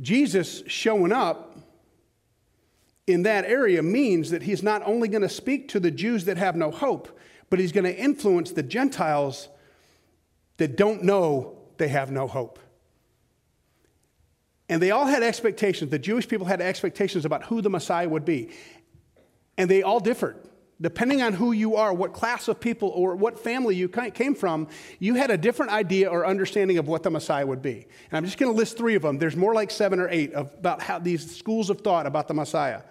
Jesus 0.00 0.62
showing 0.66 1.12
up 1.12 1.53
in 3.06 3.22
that 3.24 3.44
area 3.44 3.82
means 3.82 4.30
that 4.30 4.42
he's 4.42 4.62
not 4.62 4.82
only 4.86 5.08
going 5.08 5.22
to 5.22 5.28
speak 5.28 5.68
to 5.68 5.80
the 5.80 5.90
Jews 5.90 6.24
that 6.24 6.38
have 6.38 6.56
no 6.56 6.70
hope, 6.70 7.18
but 7.50 7.58
he's 7.58 7.72
going 7.72 7.84
to 7.84 7.96
influence 7.96 8.52
the 8.52 8.62
Gentiles 8.62 9.48
that 10.56 10.76
don't 10.76 11.02
know 11.02 11.58
they 11.76 11.88
have 11.88 12.10
no 12.10 12.26
hope. 12.26 12.58
And 14.68 14.80
they 14.80 14.90
all 14.90 15.06
had 15.06 15.22
expectations. 15.22 15.90
The 15.90 15.98
Jewish 15.98 16.26
people 16.26 16.46
had 16.46 16.60
expectations 16.62 17.24
about 17.24 17.44
who 17.44 17.60
the 17.60 17.68
Messiah 17.68 18.08
would 18.08 18.24
be. 18.24 18.50
And 19.58 19.70
they 19.70 19.82
all 19.82 20.00
differed. 20.00 20.36
Depending 20.80 21.22
on 21.22 21.32
who 21.34 21.52
you 21.52 21.76
are, 21.76 21.94
what 21.94 22.12
class 22.12 22.48
of 22.48 22.58
people, 22.58 22.88
or 22.88 23.14
what 23.14 23.38
family 23.38 23.76
you 23.76 23.88
came 23.88 24.34
from, 24.34 24.66
you 24.98 25.14
had 25.14 25.30
a 25.30 25.38
different 25.38 25.70
idea 25.70 26.10
or 26.10 26.26
understanding 26.26 26.78
of 26.78 26.88
what 26.88 27.04
the 27.04 27.10
Messiah 27.10 27.46
would 27.46 27.62
be. 27.62 27.86
And 28.10 28.16
I'm 28.16 28.24
just 28.24 28.38
going 28.38 28.52
to 28.52 28.56
list 28.56 28.76
three 28.76 28.96
of 28.96 29.02
them. 29.02 29.18
There's 29.18 29.36
more 29.36 29.54
like 29.54 29.70
seven 29.70 30.00
or 30.00 30.08
eight 30.08 30.32
of, 30.32 30.52
about 30.54 30.82
how 30.82 30.98
these 30.98 31.36
schools 31.36 31.70
of 31.70 31.82
thought 31.82 32.06
about 32.06 32.26
the 32.26 32.34
Messiah. 32.34 32.82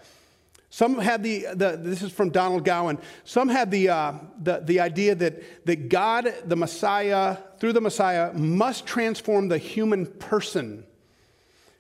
Some 0.70 0.98
had 0.98 1.22
the, 1.22 1.46
the 1.54 1.78
this 1.80 2.02
is 2.02 2.12
from 2.12 2.32
Donald 2.32 2.66
Gowan, 2.66 2.98
some 3.26 3.48
had 3.48 3.70
the, 3.70 3.90
uh, 3.90 4.14
the, 4.42 4.62
the 4.64 4.80
idea 4.80 5.14
that, 5.14 5.66
that 5.68 5.90
God, 5.90 6.34
the 6.46 6.56
Messiah, 6.56 7.38
through 7.60 7.74
the 7.74 7.82
Messiah, 7.82 8.34
must 8.34 8.88
transform 8.88 9.50
the 9.50 9.60
human 9.60 10.08
person 10.08 10.84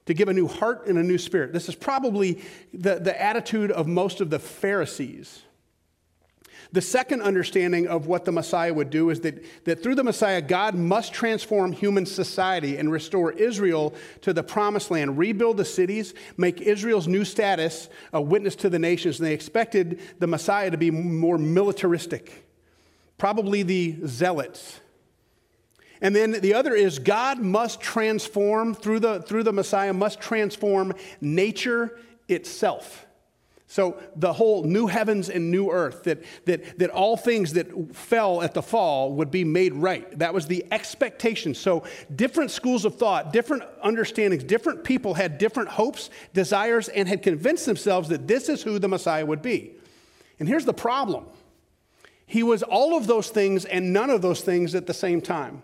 to 0.06 0.14
give 0.14 0.28
a 0.28 0.34
new 0.34 0.48
heart 0.48 0.86
and 0.86 1.00
a 1.00 1.04
new 1.04 1.18
spirit. 1.18 1.54
This 1.54 1.70
is 1.70 1.76
probably 1.76 2.42
the, 2.74 3.00
the 3.00 3.20
attitude 3.20 3.72
of 3.72 3.88
most 3.88 4.22
of 4.22 4.30
the 4.30 4.38
Pharisees. 4.38 5.42
The 6.74 6.82
second 6.82 7.22
understanding 7.22 7.88
of 7.88 8.08
what 8.08 8.26
the 8.26 8.32
Messiah 8.32 8.74
would 8.74 8.90
do 8.90 9.12
is 9.12 9.20
that, 9.22 9.46
that 9.66 9.84
through 9.84 9.94
the 9.94 10.04
Messiah, 10.04 10.42
God 10.42 10.74
must 10.74 11.14
transform 11.14 11.72
human 11.72 12.08
society 12.08 12.78
and 12.78 12.92
restore 12.92 13.32
Israel 13.32 13.94
to 14.22 14.34
the 14.34 14.42
promised 14.42 14.90
land, 14.90 15.20
rebuild 15.20 15.58
the 15.58 15.66
cities, 15.66 16.16
make 16.36 16.62
Israel's 16.62 17.08
new 17.08 17.26
status 17.26 17.90
a 18.12 18.20
witness 18.20 18.56
to 18.56 18.72
the 18.72 18.80
nations. 18.80 19.20
And 19.20 19.28
they 19.28 19.36
expected 19.36 20.02
the 20.18 20.26
Messiah 20.26 20.72
to 20.72 20.78
be 20.78 20.90
more 20.90 21.38
militaristic, 21.38 22.44
probably 23.20 23.62
the 23.62 23.96
zealots. 24.08 24.80
And 26.02 26.16
then 26.16 26.32
the 26.32 26.56
other 26.56 26.74
is 26.74 26.98
God 26.98 27.38
must 27.40 27.82
transform, 27.82 28.74
through 28.74 29.02
the, 29.02 29.22
through 29.22 29.44
the 29.44 29.54
Messiah, 29.54 29.94
must 29.94 30.20
transform 30.20 30.96
nature 31.22 32.00
itself. 32.28 33.06
So 33.68 33.98
the 34.16 34.34
whole 34.34 34.64
new 34.64 34.88
heavens 34.88 35.30
and 35.30 35.50
new 35.50 35.72
earth, 35.72 36.04
that, 36.04 36.24
that, 36.46 36.78
that 36.80 36.90
all 36.90 37.18
things 37.18 37.54
that 37.54 37.96
fell 37.96 38.42
at 38.42 38.54
the 38.54 38.62
fall 38.62 39.14
would 39.14 39.32
be 39.32 39.44
made 39.44 39.74
right. 39.74 40.20
That 40.20 40.34
was 40.34 40.48
the 40.48 40.66
expectation. 40.72 41.56
So 41.56 41.84
different 42.16 42.52
schools 42.52 42.86
of 42.86 42.98
thought, 42.98 43.34
different 43.34 43.64
understandings, 43.82 44.44
different 44.44 44.84
people 44.84 45.16
had 45.16 45.38
different 45.38 45.70
hopes, 45.70 46.10
desires, 46.34 46.88
and 46.90 47.08
had 47.08 47.24
convinced 47.24 47.66
themselves 47.66 48.10
that 48.10 48.28
this 48.28 48.50
is 48.50 48.62
who 48.62 48.80
the 48.80 48.90
Messiah 48.90 49.26
would 49.26 49.42
be. 49.42 49.72
And 50.40 50.48
here's 50.48 50.66
the 50.66 50.74
problem. 50.74 51.26
He 52.26 52.44
was 52.44 52.64
all 52.64 52.98
of 52.98 53.08
those 53.08 53.30
things 53.30 53.66
and 53.66 53.94
none 53.94 54.10
of 54.10 54.22
those 54.22 54.42
things 54.42 54.76
at 54.76 54.88
the 54.88 54.94
same 54.94 55.22
time. 55.22 55.64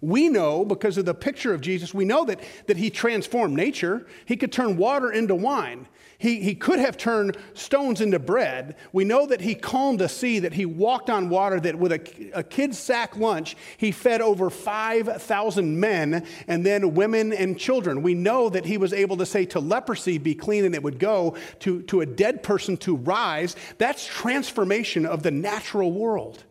We 0.00 0.28
know, 0.28 0.64
because 0.64 0.96
of 0.96 1.06
the 1.06 1.14
picture 1.14 1.52
of 1.52 1.60
Jesus, 1.60 1.92
we 1.92 2.04
know 2.04 2.24
that, 2.26 2.40
that 2.66 2.76
he 2.76 2.88
transformed 2.88 3.56
nature. 3.56 4.06
He 4.26 4.36
could 4.36 4.52
turn 4.52 4.76
water 4.76 5.10
into 5.10 5.34
wine. 5.34 5.88
He, 6.20 6.40
he 6.40 6.56
could 6.56 6.80
have 6.80 6.96
turned 6.96 7.36
stones 7.54 8.00
into 8.00 8.18
bread. 8.18 8.74
We 8.92 9.04
know 9.04 9.24
that 9.26 9.40
he 9.40 9.54
calmed 9.54 10.00
a 10.00 10.08
sea, 10.08 10.40
that 10.40 10.52
he 10.52 10.66
walked 10.66 11.08
on 11.08 11.28
water, 11.28 11.60
that 11.60 11.78
with 11.78 11.92
a, 11.92 12.30
a 12.34 12.42
kid's 12.42 12.76
sack 12.76 13.16
lunch, 13.16 13.56
he 13.76 13.92
fed 13.92 14.20
over 14.20 14.50
5,000 14.50 15.78
men 15.78 16.26
and 16.48 16.66
then 16.66 16.94
women 16.94 17.32
and 17.32 17.56
children. 17.56 18.02
We 18.02 18.14
know 18.14 18.48
that 18.48 18.66
he 18.66 18.78
was 18.78 18.92
able 18.92 19.16
to 19.18 19.26
say 19.26 19.44
to 19.46 19.60
leprosy, 19.60 20.18
be 20.18 20.34
clean, 20.34 20.64
and 20.64 20.74
it 20.74 20.82
would 20.82 20.98
go, 20.98 21.36
to, 21.60 21.82
to 21.82 22.00
a 22.00 22.06
dead 22.06 22.42
person 22.42 22.76
to 22.78 22.96
rise. 22.96 23.54
That's 23.78 24.04
transformation 24.04 25.06
of 25.06 25.22
the 25.22 25.30
natural 25.30 25.92
world. 25.92 26.42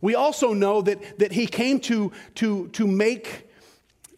We 0.00 0.16
also 0.16 0.52
know 0.52 0.82
that, 0.82 1.20
that 1.20 1.30
he 1.30 1.46
came 1.46 1.78
to, 1.80 2.10
to, 2.34 2.66
to 2.70 2.88
make 2.88 3.48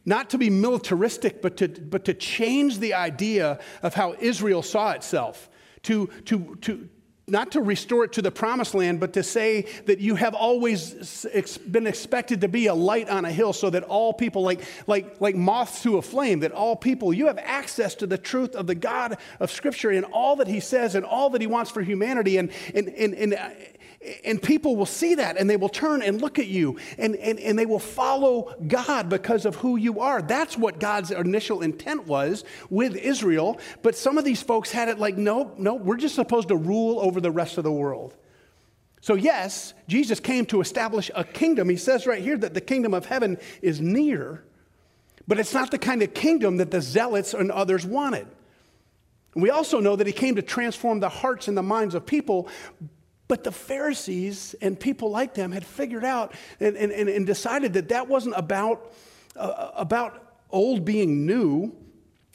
not 0.04 0.30
to 0.30 0.38
be 0.38 0.50
militaristic, 0.50 1.40
but 1.40 1.56
to, 1.58 1.68
but 1.68 2.04
to 2.04 2.14
change 2.14 2.78
the 2.78 2.94
idea 2.94 3.58
of 3.82 3.94
how 3.94 4.14
Israel 4.18 4.62
saw 4.62 4.90
itself, 4.92 5.48
to, 5.82 6.08
to, 6.26 6.56
to, 6.62 6.88
not 7.26 7.52
to 7.52 7.62
restore 7.62 8.04
it 8.04 8.12
to 8.12 8.22
the 8.22 8.30
promised 8.30 8.74
land, 8.74 9.00
but 9.00 9.14
to 9.14 9.22
say 9.22 9.62
that 9.86 9.98
you 9.98 10.14
have 10.14 10.34
always 10.34 11.26
been 11.70 11.86
expected 11.86 12.42
to 12.42 12.48
be 12.48 12.66
a 12.66 12.74
light 12.74 13.08
on 13.08 13.24
a 13.24 13.32
hill 13.32 13.54
so 13.54 13.70
that 13.70 13.82
all 13.84 14.12
people, 14.12 14.42
like, 14.42 14.60
like, 14.86 15.20
like 15.20 15.34
moths 15.34 15.82
to 15.82 15.96
a 15.96 16.02
flame, 16.02 16.40
that 16.40 16.52
all 16.52 16.76
people, 16.76 17.14
you 17.14 17.26
have 17.26 17.38
access 17.38 17.94
to 17.94 18.06
the 18.06 18.18
truth 18.18 18.54
of 18.54 18.66
the 18.66 18.74
God 18.74 19.16
of 19.40 19.50
Scripture 19.50 19.90
and 19.90 20.04
all 20.06 20.36
that 20.36 20.48
He 20.48 20.60
says 20.60 20.94
and 20.94 21.04
all 21.04 21.30
that 21.30 21.40
He 21.40 21.46
wants 21.46 21.70
for 21.70 21.80
humanity. 21.80 22.36
And, 22.36 22.50
and, 22.74 22.88
and, 22.88 23.14
and 23.14 23.34
and 24.24 24.42
people 24.42 24.76
will 24.76 24.86
see 24.86 25.14
that 25.16 25.36
and 25.36 25.48
they 25.48 25.56
will 25.56 25.68
turn 25.68 26.02
and 26.02 26.20
look 26.20 26.38
at 26.38 26.46
you 26.46 26.78
and, 26.98 27.16
and, 27.16 27.38
and 27.40 27.58
they 27.58 27.66
will 27.66 27.78
follow 27.78 28.54
God 28.66 29.08
because 29.08 29.44
of 29.44 29.56
who 29.56 29.76
you 29.76 30.00
are. 30.00 30.22
That's 30.22 30.58
what 30.58 30.80
God's 30.80 31.10
initial 31.10 31.62
intent 31.62 32.06
was 32.06 32.44
with 32.70 32.96
Israel. 32.96 33.58
But 33.82 33.96
some 33.96 34.18
of 34.18 34.24
these 34.24 34.42
folks 34.42 34.70
had 34.70 34.88
it 34.88 34.98
like, 34.98 35.16
nope, 35.16 35.54
nope, 35.58 35.82
we're 35.82 35.96
just 35.96 36.14
supposed 36.14 36.48
to 36.48 36.56
rule 36.56 36.98
over 37.00 37.20
the 37.20 37.30
rest 37.30 37.58
of 37.58 37.64
the 37.64 37.72
world. 37.72 38.14
So, 39.00 39.14
yes, 39.14 39.74
Jesus 39.86 40.18
came 40.18 40.46
to 40.46 40.62
establish 40.62 41.10
a 41.14 41.24
kingdom. 41.24 41.68
He 41.68 41.76
says 41.76 42.06
right 42.06 42.22
here 42.22 42.38
that 42.38 42.54
the 42.54 42.60
kingdom 42.62 42.94
of 42.94 43.04
heaven 43.04 43.36
is 43.60 43.78
near, 43.78 44.44
but 45.28 45.38
it's 45.38 45.52
not 45.52 45.70
the 45.70 45.78
kind 45.78 46.02
of 46.02 46.14
kingdom 46.14 46.56
that 46.56 46.70
the 46.70 46.80
zealots 46.80 47.34
and 47.34 47.50
others 47.50 47.84
wanted. 47.84 48.26
We 49.34 49.50
also 49.50 49.80
know 49.80 49.96
that 49.96 50.06
he 50.06 50.12
came 50.12 50.36
to 50.36 50.42
transform 50.42 51.00
the 51.00 51.08
hearts 51.08 51.48
and 51.48 51.56
the 51.56 51.62
minds 51.62 51.94
of 51.94 52.06
people, 52.06 52.48
but 53.26 53.44
the 53.44 53.52
Pharisees 53.52 54.54
and 54.60 54.78
people 54.78 55.10
like 55.10 55.34
them 55.34 55.52
had 55.52 55.64
figured 55.64 56.04
out 56.04 56.34
and, 56.60 56.76
and, 56.76 56.92
and 56.92 57.26
decided 57.26 57.72
that 57.74 57.88
that 57.88 58.08
wasn't 58.08 58.34
about, 58.36 58.92
uh, 59.36 59.70
about 59.74 60.36
old 60.50 60.84
being 60.84 61.24
new. 61.24 61.74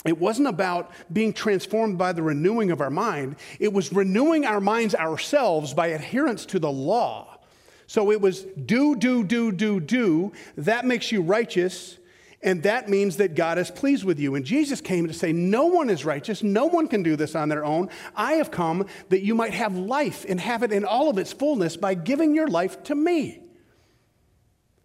It 0.05 0.17
wasn't 0.17 0.47
about 0.47 0.91
being 1.13 1.31
transformed 1.33 1.97
by 1.97 2.13
the 2.13 2.23
renewing 2.23 2.71
of 2.71 2.81
our 2.81 2.89
mind. 2.89 3.35
It 3.59 3.71
was 3.71 3.93
renewing 3.93 4.45
our 4.45 4.61
minds 4.61 4.95
ourselves 4.95 5.73
by 5.73 5.87
adherence 5.87 6.45
to 6.47 6.59
the 6.59 6.71
law. 6.71 7.37
So 7.85 8.11
it 8.11 8.19
was 8.19 8.43
do, 8.43 8.95
do, 8.95 9.23
do, 9.23 9.51
do, 9.51 9.79
do. 9.79 10.31
That 10.57 10.85
makes 10.85 11.11
you 11.11 11.21
righteous. 11.21 11.98
And 12.41 12.63
that 12.63 12.87
means 12.87 13.17
that 13.17 13.35
God 13.35 13.57
is 13.57 13.69
pleased 13.69 14.05
with 14.05 14.17
you. 14.17 14.35
And 14.35 14.45
Jesus 14.45 14.79
came 14.79 15.07
to 15.07 15.13
say, 15.13 15.33
No 15.33 15.65
one 15.65 15.89
is 15.89 16.05
righteous. 16.05 16.41
No 16.41 16.67
one 16.67 16.87
can 16.87 17.03
do 17.03 17.15
this 17.17 17.35
on 17.35 17.49
their 17.49 17.65
own. 17.65 17.89
I 18.15 18.33
have 18.33 18.49
come 18.49 18.85
that 19.09 19.21
you 19.21 19.35
might 19.35 19.53
have 19.53 19.75
life 19.75 20.25
and 20.27 20.39
have 20.39 20.63
it 20.63 20.71
in 20.71 20.85
all 20.85 21.09
of 21.09 21.17
its 21.17 21.33
fullness 21.33 21.75
by 21.75 21.95
giving 21.95 22.33
your 22.33 22.47
life 22.47 22.81
to 22.83 22.95
me. 22.95 23.41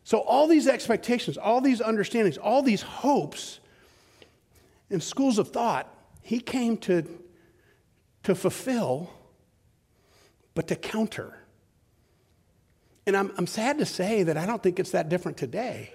So, 0.03 0.19
all 0.19 0.49
these 0.49 0.67
expectations, 0.67 1.39
all 1.39 1.61
these 1.61 1.81
understandings, 1.81 2.39
all 2.39 2.63
these 2.63 2.83
hopes 2.83 3.61
and 4.91 5.03
schools 5.03 5.39
of 5.39 5.49
thought, 5.49 5.89
he 6.23 6.41
came 6.41 6.77
to, 6.79 7.05
to 8.25 8.35
fulfill, 8.35 9.11
but 10.55 10.69
to 10.69 10.77
counter. 10.77 11.39
And 13.07 13.17
I'm, 13.17 13.33
I'm 13.39 13.47
sad 13.47 13.79
to 13.79 13.87
say 13.87 14.25
that 14.25 14.37
I 14.37 14.45
don't 14.45 14.63
think 14.63 14.79
it's 14.79 14.91
that 14.91 15.09
different 15.09 15.37
today. 15.37 15.94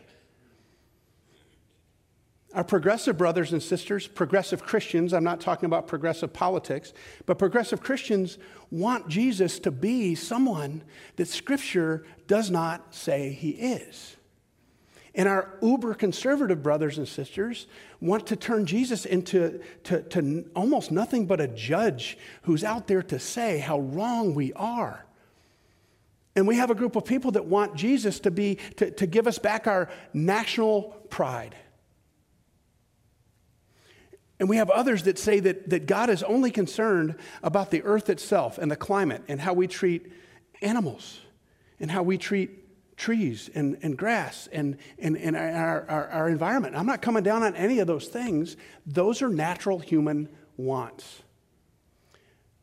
Our 2.53 2.63
progressive 2.63 3.15
brothers 3.15 3.53
and 3.53 3.62
sisters, 3.62 4.08
progressive 4.08 4.63
Christians, 4.63 5.13
I'm 5.13 5.24
not 5.24 5.39
talking 5.39 5.68
about 5.68 5.88
progressive 5.88 6.34
politics, 6.34 6.94
but 7.27 7.38
progressive 7.38 7.82
Christians 7.82 8.39
want 8.72 9.08
Jesus 9.08 9.60
to 9.60 9.72
be 9.72 10.15
someone 10.15 10.84
that 11.18 11.27
Scripture 11.27 12.03
does 12.25 12.50
not 12.50 12.96
say 12.96 13.29
he 13.29 13.51
is. 13.51 14.15
And 15.13 15.27
our 15.27 15.58
uber 15.62 15.94
conservative 15.94 16.63
brothers 16.63 16.98
and 16.98 17.08
sisters 17.08 17.68
want 18.01 18.25
to 18.27 18.36
turn 18.36 18.65
Jesus 18.65 19.06
into 19.06 19.60
to, 19.84 20.01
to 20.03 20.46
almost 20.56 20.91
nothing 20.91 21.27
but 21.27 21.39
a 21.39 21.48
judge 21.48 22.18
who's 22.44 22.63
out 22.63 22.88
there 22.88 23.03
to 23.03 23.20
say 23.20 23.60
how 23.60 23.79
wrong 23.79 24.34
we 24.34 24.53
are. 24.53 25.06
And 26.36 26.48
we 26.48 26.56
have 26.56 26.72
a 26.72 26.75
group 26.75 26.96
of 26.96 27.06
people 27.06 27.32
that 27.32 27.46
want 27.46 27.75
Jesus 27.75 28.20
to 28.22 28.32
be 28.32 28.58
to, 28.77 28.89
to 28.91 29.06
give 29.06 29.27
us 29.27 29.38
back 29.38 29.68
our 29.68 29.89
national 30.13 30.96
pride 31.10 31.56
and 34.39 34.48
we 34.48 34.55
have 34.55 34.69
others 34.69 35.03
that 35.03 35.19
say 35.19 35.39
that, 35.41 35.69
that 35.69 35.86
God 35.86 36.10
is 36.10 36.24
only 36.24 36.50
concerned 36.50 37.15
about 37.43 37.72
the 37.72 37.84
earth 37.84 38.10
itself 38.10 38.58
and 38.58 38.72
the 38.72 38.77
climate 38.77 39.24
and 39.27 39.41
how 39.41 39.53
we 39.53 39.67
treat 39.67 40.12
animals 40.62 41.19
and 41.79 41.91
how 41.91 42.03
we 42.03 42.17
treat 42.17 42.96
trees 42.96 43.50
and, 43.53 43.77
and 43.81 43.98
grass 43.98 44.48
and, 44.51 44.77
and, 44.98 45.17
and 45.17 45.36
our, 45.36 45.86
our, 45.89 46.08
our 46.08 46.29
environment. 46.29 46.75
I'm 46.75 46.86
not 46.86 47.01
coming 47.01 47.24
down 47.24 47.43
on 47.43 47.55
any 47.55 47.79
of 47.79 47.88
those 47.88 48.08
things, 48.08 48.55
those 48.86 49.22
are 49.22 49.29
natural 49.29 49.79
human 49.79 50.29
wants. 50.55 51.22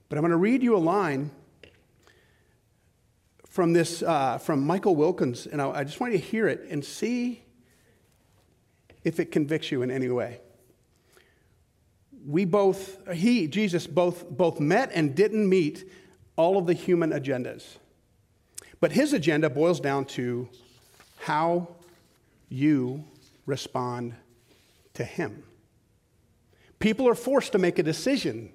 But 0.09 0.17
I'm 0.19 0.23
going 0.23 0.31
to 0.31 0.37
read 0.37 0.63
you 0.63 0.77
a 0.77 0.79
line 0.79 1.31
from 3.47 3.73
this 3.73 4.03
uh, 4.03 4.37
from 4.39 4.67
Michael 4.67 4.95
Wilkins, 4.95 5.47
and 5.47 5.63
I, 5.63 5.71
I 5.71 5.85
just 5.85 5.99
want 5.99 6.13
you 6.13 6.19
to 6.19 6.25
hear 6.25 6.47
it 6.47 6.67
and 6.69 6.85
see 6.85 7.43
if 9.03 9.19
it 9.19 9.33
convicts 9.33 9.73
you 9.73 9.83
in 9.83 9.91
any 9.91 10.11
way 10.11 10.41
we 12.27 12.45
both, 12.45 12.99
he, 13.13 13.47
Jesus, 13.47 13.87
both, 13.87 14.29
both 14.29 14.61
met 14.61 14.91
and 14.95 15.15
didn't 15.15 15.49
meet 15.49 15.91
all 16.37 16.59
of 16.59 16.67
the 16.67 16.75
human 16.75 17.11
agendas. 17.11 17.77
But 18.81 18.93
his 18.93 19.13
agenda 19.13 19.49
boils 19.49 19.81
down 19.81 20.05
to 20.07 20.49
how 21.19 21.77
you 22.49 23.05
respond 23.47 24.15
to 24.95 25.05
Him. 25.05 25.45
People 26.79 27.09
are 27.09 27.15
forced 27.15 27.53
to 27.53 27.59
make 27.59 27.79
a 27.79 27.83
decision 27.83 28.53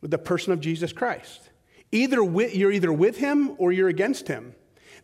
with 0.00 0.10
the 0.10 0.18
person 0.18 0.52
of 0.52 0.60
Jesus 0.60 0.92
Christ. 0.92 1.50
Either 1.90 2.24
with, 2.24 2.54
you're 2.54 2.72
either 2.72 2.92
with 2.92 3.18
Him 3.18 3.54
or 3.58 3.72
you're 3.72 3.88
against 3.88 4.28
Him. 4.28 4.54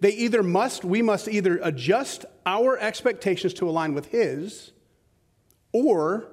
They 0.01 0.13
either 0.13 0.43
must, 0.43 0.85
we 0.85 1.03
must 1.03 1.29
either 1.29 1.61
adjust 1.63 2.25
our 2.47 2.79
expectations 2.79 3.53
to 3.55 3.69
align 3.69 3.95
with 3.95 4.07
His 4.07 4.73
or 5.73 6.29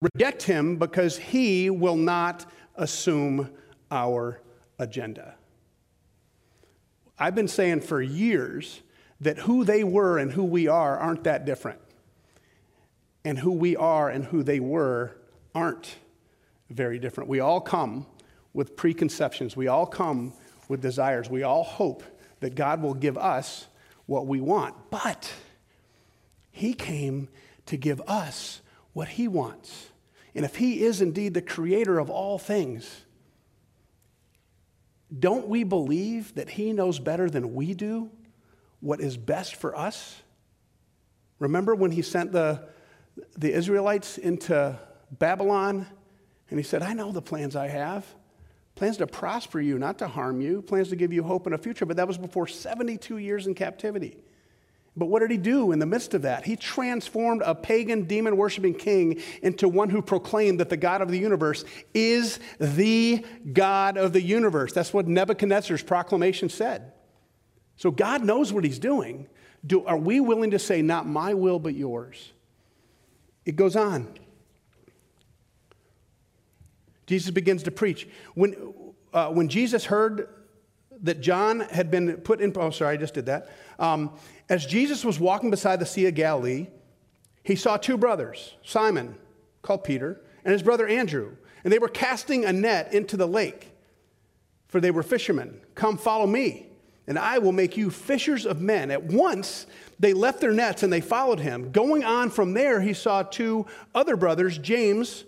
reject 0.00 0.42
Him 0.42 0.76
because 0.76 1.16
He 1.18 1.70
will 1.70 1.96
not 1.96 2.46
assume 2.74 3.50
our 3.90 4.40
agenda. 4.78 5.34
I've 7.18 7.34
been 7.34 7.48
saying 7.48 7.80
for 7.80 8.02
years 8.02 8.82
that 9.20 9.38
who 9.38 9.64
they 9.64 9.82
were 9.84 10.18
and 10.18 10.32
who 10.32 10.44
we 10.44 10.68
are 10.68 10.98
aren't 10.98 11.24
that 11.24 11.44
different. 11.44 11.80
And 13.24 13.38
who 13.38 13.52
we 13.52 13.74
are 13.74 14.08
and 14.08 14.24
who 14.24 14.42
they 14.42 14.60
were 14.60 15.16
aren't 15.54 15.96
very 16.70 16.98
different. 16.98 17.28
We 17.30 17.40
all 17.40 17.60
come 17.60 18.06
with 18.52 18.76
preconceptions, 18.76 19.56
we 19.56 19.68
all 19.68 19.86
come 19.86 20.32
with 20.68 20.80
desires, 20.80 21.28
we 21.28 21.42
all 21.42 21.64
hope 21.64 22.02
that 22.40 22.54
God 22.54 22.82
will 22.82 22.94
give 22.94 23.16
us 23.16 23.66
what 24.06 24.26
we 24.26 24.40
want. 24.40 24.74
But 24.90 25.32
He 26.50 26.74
came 26.74 27.28
to 27.66 27.76
give 27.76 28.00
us 28.02 28.60
what 28.96 29.08
He 29.08 29.28
wants. 29.28 29.90
And 30.34 30.42
if 30.42 30.56
He 30.56 30.82
is 30.82 31.02
indeed 31.02 31.34
the 31.34 31.42
creator 31.42 31.98
of 31.98 32.08
all 32.08 32.38
things, 32.38 33.04
don't 35.16 35.48
we 35.48 35.64
believe 35.64 36.34
that 36.36 36.48
He 36.48 36.72
knows 36.72 36.98
better 36.98 37.28
than 37.28 37.52
we 37.52 37.74
do 37.74 38.10
what 38.80 39.02
is 39.02 39.18
best 39.18 39.56
for 39.56 39.76
us? 39.76 40.22
Remember 41.38 41.74
when 41.74 41.90
He 41.90 42.00
sent 42.00 42.32
the, 42.32 42.70
the 43.36 43.52
Israelites 43.52 44.16
into 44.16 44.78
Babylon 45.10 45.86
and 46.48 46.58
He 46.58 46.64
said, 46.64 46.80
I 46.80 46.94
know 46.94 47.12
the 47.12 47.20
plans 47.20 47.54
I 47.54 47.68
have. 47.68 48.06
Plans 48.76 48.96
to 48.96 49.06
prosper 49.06 49.60
you, 49.60 49.78
not 49.78 49.98
to 49.98 50.08
harm 50.08 50.40
you, 50.40 50.62
plans 50.62 50.88
to 50.88 50.96
give 50.96 51.12
you 51.12 51.22
hope 51.22 51.46
in 51.46 51.52
a 51.52 51.58
future. 51.58 51.84
But 51.84 51.98
that 51.98 52.08
was 52.08 52.16
before 52.16 52.46
72 52.46 53.18
years 53.18 53.46
in 53.46 53.54
captivity. 53.54 54.16
But 54.96 55.06
what 55.06 55.20
did 55.20 55.30
he 55.30 55.36
do 55.36 55.72
in 55.72 55.78
the 55.78 55.86
midst 55.86 56.14
of 56.14 56.22
that? 56.22 56.46
He 56.46 56.56
transformed 56.56 57.42
a 57.44 57.54
pagan, 57.54 58.04
demon 58.04 58.36
worshiping 58.38 58.74
king 58.74 59.20
into 59.42 59.68
one 59.68 59.90
who 59.90 60.00
proclaimed 60.00 60.60
that 60.60 60.70
the 60.70 60.76
God 60.78 61.02
of 61.02 61.10
the 61.10 61.18
universe 61.18 61.64
is 61.92 62.40
the 62.58 63.24
God 63.52 63.98
of 63.98 64.14
the 64.14 64.22
universe. 64.22 64.72
That's 64.72 64.94
what 64.94 65.06
Nebuchadnezzar's 65.06 65.82
proclamation 65.82 66.48
said. 66.48 66.92
So 67.76 67.90
God 67.90 68.24
knows 68.24 68.54
what 68.54 68.64
he's 68.64 68.78
doing. 68.78 69.28
Do, 69.66 69.84
are 69.84 69.98
we 69.98 70.20
willing 70.20 70.52
to 70.52 70.58
say, 70.58 70.80
not 70.80 71.06
my 71.06 71.34
will, 71.34 71.58
but 71.58 71.74
yours? 71.74 72.32
It 73.44 73.56
goes 73.56 73.76
on. 73.76 74.08
Jesus 77.06 77.30
begins 77.30 77.64
to 77.64 77.70
preach. 77.70 78.08
When, 78.34 78.72
uh, 79.12 79.28
when 79.28 79.48
Jesus 79.48 79.84
heard 79.84 80.28
that 81.02 81.20
John 81.20 81.60
had 81.60 81.90
been 81.90 82.16
put 82.16 82.40
in, 82.40 82.52
oh, 82.56 82.70
sorry, 82.70 82.94
I 82.94 82.96
just 82.96 83.14
did 83.14 83.26
that. 83.26 83.50
Um, 83.78 84.12
as 84.48 84.66
Jesus 84.66 85.04
was 85.04 85.18
walking 85.18 85.50
beside 85.50 85.80
the 85.80 85.86
Sea 85.86 86.06
of 86.06 86.14
Galilee, 86.14 86.68
he 87.42 87.56
saw 87.56 87.76
two 87.76 87.96
brothers, 87.96 88.54
Simon, 88.62 89.16
called 89.62 89.84
Peter, 89.84 90.20
and 90.44 90.52
his 90.52 90.62
brother 90.62 90.86
Andrew, 90.86 91.36
and 91.64 91.72
they 91.72 91.78
were 91.78 91.88
casting 91.88 92.44
a 92.44 92.52
net 92.52 92.92
into 92.92 93.16
the 93.16 93.26
lake, 93.26 93.72
for 94.68 94.80
they 94.80 94.90
were 94.90 95.02
fishermen. 95.02 95.60
Come, 95.74 95.96
follow 95.96 96.26
me, 96.26 96.66
and 97.06 97.18
I 97.18 97.38
will 97.38 97.52
make 97.52 97.76
you 97.76 97.90
fishers 97.90 98.46
of 98.46 98.60
men. 98.60 98.90
At 98.90 99.04
once, 99.04 99.66
they 99.98 100.12
left 100.12 100.40
their 100.40 100.52
nets 100.52 100.82
and 100.82 100.92
they 100.92 101.00
followed 101.00 101.40
him. 101.40 101.70
Going 101.72 102.04
on 102.04 102.30
from 102.30 102.52
there, 102.52 102.80
he 102.80 102.92
saw 102.92 103.22
two 103.22 103.66
other 103.94 104.16
brothers, 104.16 104.58
James, 104.58 105.24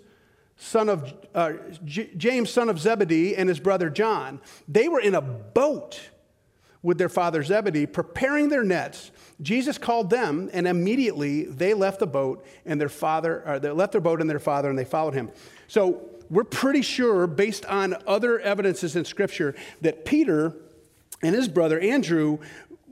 son 0.56 0.88
of 0.88 1.14
uh, 1.34 1.52
J- 1.84 2.10
James, 2.16 2.50
son 2.50 2.68
of 2.68 2.78
Zebedee, 2.78 3.36
and 3.36 3.48
his 3.48 3.60
brother 3.60 3.90
John. 3.90 4.40
They 4.66 4.88
were 4.88 5.00
in 5.00 5.14
a 5.14 5.20
boat 5.20 6.00
with 6.82 6.98
their 6.98 7.08
father 7.08 7.42
Zebedee, 7.42 7.86
preparing 7.86 8.48
their 8.48 8.64
nets. 8.64 9.10
Jesus 9.40 9.78
called 9.78 10.10
them, 10.10 10.48
and 10.52 10.66
immediately 10.66 11.44
they 11.44 11.74
left 11.74 12.00
the 12.00 12.06
boat 12.06 12.44
and 12.64 12.80
their 12.80 12.88
father, 12.88 13.42
or 13.46 13.58
they 13.58 13.70
left 13.70 13.92
their 13.92 14.00
boat 14.00 14.20
and 14.20 14.28
their 14.28 14.38
father, 14.38 14.70
and 14.70 14.78
they 14.78 14.84
followed 14.84 15.14
him. 15.14 15.30
So 15.66 16.02
we're 16.30 16.44
pretty 16.44 16.82
sure, 16.82 17.26
based 17.26 17.64
on 17.66 17.96
other 18.06 18.38
evidences 18.40 18.96
in 18.96 19.04
Scripture, 19.04 19.54
that 19.80 20.04
Peter 20.04 20.54
and 21.22 21.34
his 21.34 21.48
brother 21.48 21.80
Andrew 21.80 22.38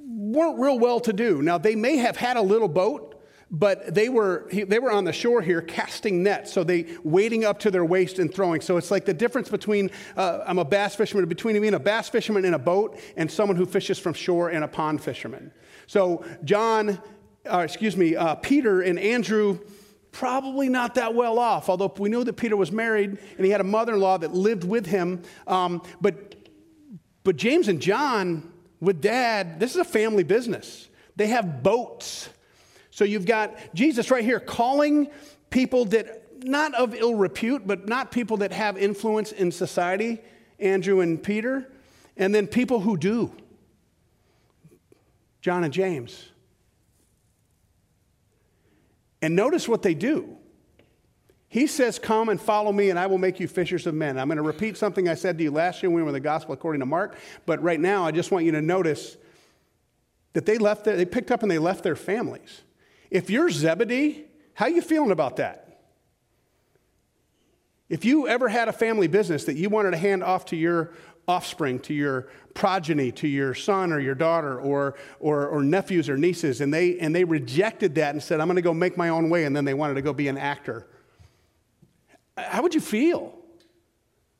weren't 0.09 0.59
real 0.59 0.79
well 0.79 1.01
to 1.01 1.12
do. 1.12 1.42
Now, 1.42 1.59
they 1.59 1.77
may 1.77 1.96
have 1.96 2.16
had 2.16 2.37
a 2.37 2.42
little 2.42 2.68
boat, 2.68 3.15
but 3.50 3.94
they 3.94 4.09
were, 4.09 4.48
they 4.50 4.78
were 4.78 4.90
on 4.90 5.04
the 5.04 5.12
shore 5.12 5.40
here 5.40 5.62
casting 5.62 6.22
nets, 6.22 6.52
so 6.52 6.64
they 6.64 6.87
wading 7.04 7.44
up 7.44 7.61
to 7.61 7.70
their 7.70 7.85
waist 7.85 8.18
and 8.18 8.32
throwing. 8.35 8.61
So 8.61 8.76
it's 8.76 8.90
like 8.90 9.04
the 9.04 9.14
difference 9.14 9.48
between, 9.48 9.90
uh, 10.16 10.40
I'm 10.46 10.59
a 10.59 10.64
bass 10.64 10.96
fisherman, 10.96 11.26
between 11.26 11.61
being 11.61 11.74
a 11.74 11.78
bass 11.78 12.09
fisherman 12.09 12.44
in 12.44 12.54
a 12.54 12.59
boat 12.59 12.98
and 13.16 13.30
someone 13.30 13.56
who 13.56 13.64
fishes 13.64 13.98
from 13.98 14.14
shore 14.14 14.48
and 14.48 14.64
a 14.64 14.68
pond 14.68 15.00
fisherman. 15.00 15.52
So 15.87 16.24
John, 16.44 17.00
uh, 17.50 17.59
excuse 17.59 17.96
me, 17.96 18.16
uh, 18.16 18.35
Peter 18.35 18.80
and 18.80 18.98
Andrew, 18.98 19.61
probably 20.11 20.68
not 20.68 20.96
that 20.96 21.14
well 21.14 21.38
off, 21.38 21.68
although 21.68 21.92
we 21.98 22.09
knew 22.09 22.24
that 22.24 22.32
Peter 22.32 22.56
was 22.56 22.72
married 22.72 23.16
and 23.37 23.44
he 23.44 23.52
had 23.52 23.61
a 23.61 23.64
mother 23.64 23.94
in 23.94 24.00
law 24.00 24.18
that 24.18 24.35
lived 24.35 24.64
with 24.64 24.87
him. 24.87 25.22
Um, 25.46 25.82
but, 26.00 26.35
but 27.22 27.37
James 27.37 27.68
and 27.68 27.80
John, 27.80 28.52
with 28.80 29.00
dad, 29.00 29.61
this 29.61 29.70
is 29.70 29.76
a 29.76 29.85
family 29.85 30.24
business. 30.24 30.88
They 31.14 31.28
have 31.28 31.62
boats. 31.62 32.28
So 32.96 33.04
you've 33.04 33.26
got 33.26 33.59
Jesus 33.74 34.11
right 34.11 34.24
here 34.24 34.40
calling 34.40 35.11
people 35.50 35.85
that, 35.85 36.42
not 36.46 36.72
of 36.72 36.94
ill 36.94 37.14
repute, 37.14 37.66
but 37.66 37.87
not 37.87 38.11
people 38.11 38.38
that 38.38 38.52
have 38.52 38.78
influence 38.78 39.32
in 39.32 39.52
society, 39.52 40.18
Andrew 40.59 41.00
and 41.00 41.22
Peter, 41.22 41.70
and 42.16 42.35
then 42.35 42.46
people 42.46 42.80
who 42.80 42.96
do, 42.96 43.32
John 45.42 45.62
and 45.62 45.74
James. 45.74 46.30
And 49.20 49.37
notice 49.37 49.68
what 49.68 49.82
they 49.82 49.92
do. 49.92 50.38
He 51.50 51.66
says, 51.66 51.98
Come 51.98 52.30
and 52.30 52.40
follow 52.40 52.72
me, 52.72 52.88
and 52.88 52.98
I 52.98 53.09
will 53.09 53.18
make 53.18 53.38
you 53.38 53.46
fishers 53.46 53.87
of 53.87 53.92
men. 53.92 54.18
I'm 54.18 54.28
going 54.28 54.38
to 54.38 54.42
repeat 54.42 54.78
something 54.78 55.06
I 55.06 55.16
said 55.16 55.37
to 55.37 55.44
you 55.44 55.50
last 55.50 55.82
year 55.82 55.90
when 55.90 55.96
we 55.96 56.02
were 56.02 56.09
in 56.09 56.14
the 56.14 56.20
gospel 56.20 56.54
according 56.54 56.80
to 56.80 56.87
Mark, 56.87 57.18
but 57.44 57.62
right 57.62 57.78
now 57.78 58.06
I 58.06 58.11
just 58.11 58.30
want 58.30 58.46
you 58.46 58.52
to 58.52 58.62
notice 58.62 59.18
that 60.32 60.46
they 60.46 60.56
left 60.56 60.87
their, 60.87 60.96
they 60.96 61.04
picked 61.04 61.30
up 61.30 61.42
and 61.42 61.50
they 61.50 61.59
left 61.59 61.85
their 61.85 61.94
families. 61.94 62.62
If 63.11 63.31
you're 63.31 63.51
Zebedee, 63.51 64.25
how 64.55 64.66
you 64.66 64.83
feeling 64.83 65.11
about 65.11 65.37
that? 65.37 65.62
If 67.88 68.05
you 68.05 68.27
ever 68.27 68.49
had 68.49 68.69
a 68.69 68.73
family 68.73 69.07
business 69.07 69.45
that 69.45 69.57
you 69.57 69.69
wanted 69.69 69.92
to 69.92 69.97
hand 69.97 70.25
off 70.25 70.47
to 70.47 70.57
your 70.57 70.92
offspring, 71.29 71.79
to 71.81 71.95
your 71.95 72.29
progeny, 72.55 73.12
to 73.12 73.29
your 73.29 73.55
son 73.55 73.92
or 73.92 74.01
your 74.01 74.14
daughter 74.14 74.61
or, 74.61 74.97
or, 75.21 75.47
or 75.47 75.62
nephews 75.62 76.09
or 76.09 76.16
nieces, 76.16 76.61
and 76.61 76.73
they, 76.73 76.99
and 76.99 77.14
they 77.14 77.25
rejected 77.25 77.95
that 77.97 78.14
and 78.14 78.23
said, 78.23 78.40
I'm 78.40 78.47
going 78.47 78.57
to 78.57 78.62
go 78.62 78.75
make 78.75 78.97
my 78.97 79.09
own 79.09 79.29
way, 79.29 79.45
and 79.45 79.55
then 79.55 79.64
they 79.64 79.75
wanted 79.75 79.95
to 79.95 80.03
go 80.03 80.12
be 80.12 80.29
an 80.29 80.38
actor, 80.38 80.87
how 82.37 82.62
would 82.62 82.75
you 82.75 82.81
feel? 82.81 83.36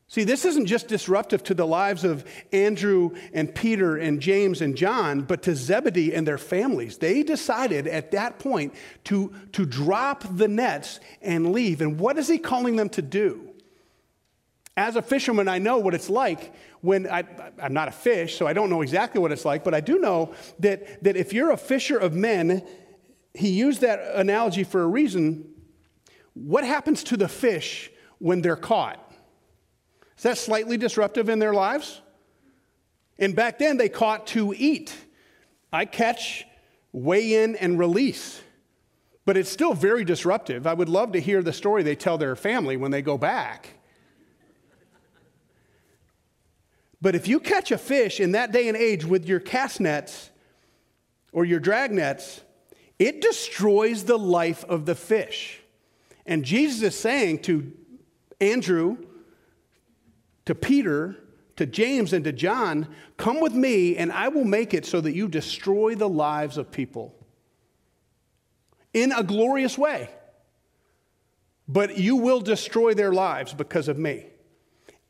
See, 0.09 0.23
this 0.23 0.45
isn't 0.45 0.67
just 0.67 0.87
disruptive 0.87 1.43
to 1.45 1.55
the 1.55 1.67
lives 1.67 2.05
of 2.05 2.25
Andrew 2.53 3.11
and 3.33 3.53
Peter 3.53 3.97
and 3.97 4.21
James 4.21 4.61
and 4.61 4.77
John, 4.77 5.23
but 5.23 5.43
to 5.43 5.57
Zebedee 5.57 6.15
and 6.15 6.27
their 6.27 6.39
families. 6.39 6.99
They 6.99 7.25
decided 7.25 7.89
at 7.89 8.13
that 8.13 8.39
point 8.39 8.75
to, 9.05 9.33
to 9.53 9.67
drop 9.67 10.25
the 10.31 10.47
nets 10.47 11.01
and 11.21 11.51
leave. 11.53 11.81
And 11.81 11.99
what 11.99 12.19
is 12.19 12.29
he 12.29 12.39
calling 12.39 12.77
them 12.77 12.89
to 12.91 13.03
do? 13.03 13.51
As 14.77 14.95
a 14.95 15.03
fisherman, 15.03 15.49
I 15.49 15.59
know 15.59 15.79
what 15.79 15.95
it's 15.95 16.11
like 16.11 16.55
when 16.83 17.09
I, 17.09 17.25
am 17.59 17.73
not 17.73 17.89
a 17.89 17.93
fish, 17.93 18.37
so 18.37 18.47
I 18.47 18.53
don't 18.53 18.71
know 18.71 18.83
exactly 18.83 19.21
what 19.21 19.33
it's 19.33 19.45
like, 19.45 19.65
but 19.65 19.75
I 19.75 19.81
do 19.81 19.99
know 19.99 20.35
that, 20.61 21.03
that 21.03 21.17
if 21.17 21.33
you're 21.33 21.51
a 21.51 21.57
fisher 21.57 21.99
of 21.99 22.13
men, 22.15 22.65
he 23.35 23.49
used 23.49 23.81
that 23.81 24.01
analogy 24.15 24.63
for 24.63 24.83
a 24.83 24.87
reason. 24.87 25.49
What 26.35 26.65
happens 26.65 27.03
to 27.05 27.17
the 27.17 27.27
fish 27.27 27.91
when 28.19 28.43
they're 28.43 28.55
caught? 28.55 29.03
Is 30.17 30.23
that 30.23 30.39
slightly 30.39 30.77
disruptive 30.77 31.29
in 31.29 31.39
their 31.39 31.53
lives? 31.53 32.01
And 33.19 33.35
back 33.35 33.59
then, 33.59 33.77
they 33.77 33.89
caught 33.89 34.27
to 34.29 34.55
eat. 34.57 34.95
I 35.73 35.85
catch, 35.85 36.47
weigh 36.93 37.43
in, 37.43 37.57
and 37.57 37.79
release. 37.79 38.41
But 39.25 39.37
it's 39.37 39.51
still 39.51 39.75
very 39.75 40.05
disruptive. 40.05 40.67
I 40.67 40.75
would 40.75 40.89
love 40.89 41.13
to 41.13 41.21
hear 41.21 41.43
the 41.43 41.53
story 41.53 41.83
they 41.83 41.97
tell 41.97 42.19
their 42.19 42.37
family 42.37 42.77
when 42.77 42.91
they 42.91 43.03
go 43.03 43.19
back. 43.19 43.71
But 47.03 47.15
if 47.15 47.29
you 47.29 47.41
catch 47.41 47.71
a 47.71 47.79
fish 47.79 48.21
in 48.21 48.33
that 48.33 48.53
day 48.53 48.69
and 48.69 48.77
age 48.77 49.05
with 49.05 49.29
your 49.29 49.41
cast 49.41 49.81
nets 49.81 50.31
or 51.33 51.45
your 51.45 51.61
drag 51.61 51.93
nets, 51.93 52.41
it 52.99 53.21
destroys 53.21 54.05
the 54.05 54.19
life 54.19 54.65
of 54.65 54.87
the 54.87 54.95
fish. 54.95 55.61
And 56.25 56.45
Jesus 56.45 56.83
is 56.83 56.99
saying 56.99 57.41
to 57.41 57.73
Andrew, 58.41 58.97
to 60.47 60.55
Peter, 60.55 61.17
to 61.57 61.67
James, 61.67 62.13
and 62.13 62.25
to 62.25 62.33
John, 62.33 62.89
Come 63.17 63.41
with 63.41 63.53
me, 63.53 63.97
and 63.97 64.11
I 64.11 64.29
will 64.29 64.45
make 64.45 64.75
it 64.75 64.87
so 64.87 65.01
that 65.01 65.15
you 65.15 65.29
destroy 65.29 65.95
the 65.95 66.09
lives 66.09 66.57
of 66.57 66.71
people. 66.71 67.13
in 68.95 69.13
a 69.13 69.23
glorious 69.23 69.77
way. 69.77 70.09
But 71.69 71.99
you 71.99 72.17
will 72.17 72.41
destroy 72.41 72.95
their 72.95 73.13
lives 73.13 73.53
because 73.53 73.89
of 73.89 73.99
me. 73.99 74.27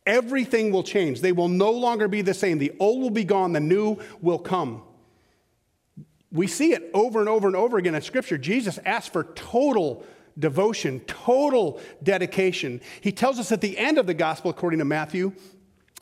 Everything 0.05 0.73
will 0.73 0.83
change. 0.83 1.21
They 1.21 1.31
will 1.33 1.49
no 1.49 1.71
longer 1.71 2.09
be 2.09 2.23
the 2.23 2.35
same. 2.35 2.59
The 2.59 2.73
old 2.81 3.01
will 3.01 3.11
be 3.11 3.25
gone, 3.25 3.53
the 3.53 3.61
new 3.61 3.99
will 4.21 4.41
come. 4.41 4.83
We 6.33 6.49
see 6.49 6.73
it 6.73 6.91
over 6.95 7.21
and 7.21 7.29
over 7.29 7.47
and 7.47 7.57
over 7.57 7.79
again 7.79 7.95
in 7.95 8.03
Scripture. 8.03 8.39
Jesus 8.39 8.79
asked 8.85 9.13
for 9.13 9.23
total 9.23 10.05
devotion, 10.39 11.01
total 11.01 11.81
dedication. 12.03 12.81
He 13.01 13.13
tells 13.13 13.39
us 13.39 13.53
at 13.53 13.61
the 13.61 13.79
end 13.79 13.99
of 13.99 14.07
the 14.07 14.15
gospel, 14.15 14.51
according 14.51 14.79
to 14.81 14.85
Matthew, 14.85 15.33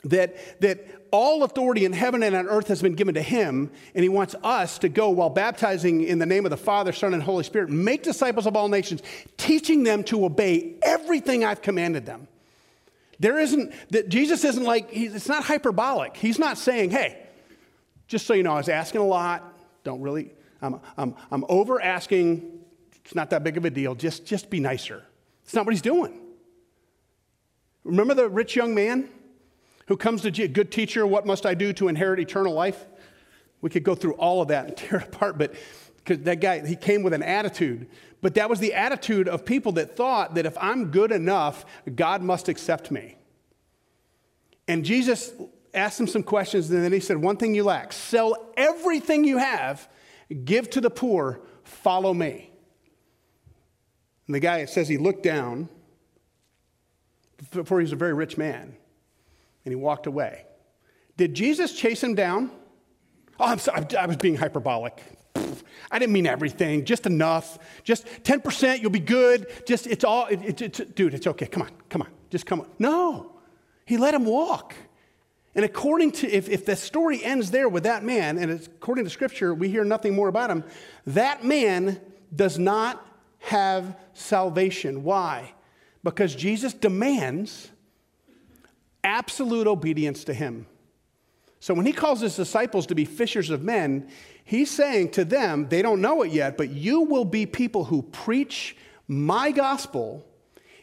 that, 0.03 0.61
that 0.61 0.85
all 1.11 1.43
authority 1.43 1.85
in 1.85 1.93
heaven 1.93 2.21
and 2.21 2.35
on 2.35 2.47
earth 2.47 2.67
has 2.67 2.81
been 2.81 2.93
given 2.93 3.15
to 3.15 3.21
him, 3.21 3.71
and 3.93 4.03
he 4.03 4.09
wants 4.09 4.35
us 4.43 4.77
to 4.79 4.89
go 4.89 5.09
while 5.09 5.29
baptizing 5.29 6.03
in 6.03 6.19
the 6.19 6.25
name 6.25 6.45
of 6.45 6.51
the 6.51 6.57
Father, 6.57 6.91
Son, 6.91 7.13
and 7.13 7.23
Holy 7.23 7.43
Spirit, 7.43 7.69
make 7.69 8.03
disciples 8.03 8.45
of 8.45 8.55
all 8.55 8.67
nations, 8.67 9.01
teaching 9.37 9.83
them 9.83 10.03
to 10.03 10.25
obey 10.25 10.75
everything 10.81 11.43
I've 11.43 11.61
commanded 11.61 12.05
them. 12.05 12.27
There 13.19 13.39
isn't, 13.39 13.73
that 13.91 14.09
Jesus 14.09 14.43
isn't 14.43 14.63
like, 14.63 14.89
it's 14.91 15.29
not 15.29 15.45
hyperbolic. 15.45 16.17
He's 16.17 16.37
not 16.37 16.57
saying, 16.57 16.91
hey, 16.91 17.25
just 18.07 18.27
so 18.27 18.33
you 18.33 18.43
know, 18.43 18.51
I 18.51 18.57
was 18.57 18.69
asking 18.69 19.01
a 19.01 19.05
lot, 19.05 19.53
don't 19.83 20.01
really, 20.01 20.31
I'm, 20.61 20.79
I'm, 20.97 21.15
I'm 21.31 21.45
over 21.47 21.81
asking, 21.81 22.64
it's 23.05 23.15
not 23.15 23.29
that 23.29 23.43
big 23.43 23.55
of 23.55 23.63
a 23.63 23.69
deal, 23.69 23.95
just, 23.95 24.25
just 24.25 24.49
be 24.49 24.59
nicer. 24.59 25.03
It's 25.43 25.53
not 25.53 25.65
what 25.65 25.73
he's 25.73 25.81
doing. 25.81 26.19
Remember 27.85 28.15
the 28.15 28.27
rich 28.27 28.55
young 28.55 28.75
man? 28.75 29.09
who 29.87 29.97
comes 29.97 30.21
to 30.23 30.43
a 30.43 30.47
good 30.47 30.71
teacher, 30.71 31.05
what 31.05 31.25
must 31.25 31.45
I 31.45 31.53
do 31.53 31.71
to 31.73 31.87
inherit 31.87 32.19
eternal 32.19 32.53
life? 32.53 32.85
We 33.61 33.69
could 33.69 33.83
go 33.83 33.95
through 33.95 34.13
all 34.13 34.41
of 34.41 34.49
that 34.49 34.67
and 34.67 34.77
tear 34.77 34.99
it 34.99 35.07
apart, 35.07 35.37
but 35.37 35.53
because 35.97 36.23
that 36.23 36.39
guy, 36.39 36.65
he 36.65 36.75
came 36.75 37.03
with 37.03 37.13
an 37.13 37.23
attitude. 37.23 37.87
But 38.21 38.35
that 38.35 38.49
was 38.49 38.59
the 38.59 38.73
attitude 38.73 39.27
of 39.27 39.45
people 39.45 39.73
that 39.73 39.95
thought 39.95 40.35
that 40.35 40.45
if 40.45 40.57
I'm 40.59 40.91
good 40.91 41.11
enough, 41.11 41.65
God 41.95 42.21
must 42.21 42.47
accept 42.47 42.91
me. 42.91 43.17
And 44.67 44.83
Jesus 44.83 45.31
asked 45.73 45.99
him 45.99 46.07
some 46.07 46.23
questions, 46.23 46.69
and 46.71 46.83
then 46.83 46.91
he 46.91 46.99
said, 46.99 47.17
One 47.17 47.37
thing 47.37 47.53
you 47.53 47.63
lack 47.63 47.93
sell 47.93 48.51
everything 48.57 49.25
you 49.25 49.37
have, 49.37 49.87
give 50.43 50.69
to 50.71 50.81
the 50.81 50.89
poor, 50.89 51.41
follow 51.63 52.13
me. 52.13 52.51
And 54.27 54.35
the 54.35 54.39
guy, 54.39 54.65
says 54.65 54.87
he 54.87 54.97
looked 54.97 55.23
down, 55.23 55.69
for 57.51 57.77
was 57.77 57.91
a 57.91 57.95
very 57.95 58.13
rich 58.13 58.37
man 58.37 58.75
and 59.65 59.71
he 59.71 59.75
walked 59.75 60.07
away. 60.07 60.45
Did 61.17 61.33
Jesus 61.33 61.73
chase 61.73 62.03
him 62.03 62.15
down? 62.15 62.51
Oh, 63.39 63.45
I'm 63.45 63.59
sorry, 63.59 63.85
I 63.97 64.05
was 64.05 64.17
being 64.17 64.35
hyperbolic. 64.35 65.03
I 65.91 65.99
didn't 65.99 66.13
mean 66.13 66.27
everything, 66.27 66.85
just 66.85 67.05
enough. 67.05 67.59
Just 67.83 68.05
10%, 68.23 68.81
you'll 68.81 68.91
be 68.91 68.99
good. 68.99 69.47
Just, 69.65 69.87
it's 69.87 70.03
all, 70.03 70.27
it, 70.27 70.61
it, 70.61 70.79
it, 70.79 70.95
dude, 70.95 71.13
it's 71.13 71.27
okay. 71.27 71.47
Come 71.47 71.63
on, 71.63 71.71
come 71.89 72.01
on, 72.01 72.09
just 72.29 72.45
come 72.45 72.61
on. 72.61 72.67
No, 72.79 73.33
he 73.85 73.97
let 73.97 74.13
him 74.13 74.25
walk. 74.25 74.73
And 75.53 75.63
according 75.63 76.11
to, 76.13 76.29
if, 76.29 76.49
if 76.49 76.65
the 76.65 76.75
story 76.75 77.23
ends 77.23 77.51
there 77.51 77.69
with 77.69 77.83
that 77.83 78.03
man, 78.03 78.37
and 78.37 78.51
according 78.51 79.05
to 79.05 79.09
scripture, 79.09 79.53
we 79.53 79.69
hear 79.69 79.85
nothing 79.85 80.13
more 80.13 80.27
about 80.27 80.49
him, 80.49 80.63
that 81.07 81.45
man 81.45 81.99
does 82.35 82.59
not 82.59 83.05
have 83.45 83.95
salvation. 84.13 85.03
Why? 85.03 85.53
Because 86.03 86.35
Jesus 86.35 86.73
demands 86.73 87.69
absolute 89.03 89.67
obedience 89.67 90.23
to 90.23 90.33
him. 90.33 90.65
So 91.59 91.73
when 91.73 91.85
he 91.85 91.93
calls 91.93 92.21
his 92.21 92.35
disciples 92.35 92.87
to 92.87 92.95
be 92.95 93.05
fishers 93.05 93.49
of 93.49 93.63
men, 93.63 94.09
he's 94.43 94.71
saying 94.71 95.11
to 95.11 95.25
them, 95.25 95.67
they 95.69 95.81
don't 95.81 96.01
know 96.01 96.23
it 96.23 96.31
yet, 96.31 96.57
but 96.57 96.69
you 96.69 97.01
will 97.01 97.25
be 97.25 97.45
people 97.45 97.85
who 97.85 98.01
preach 98.01 98.75
my 99.07 99.51
gospel 99.51 100.25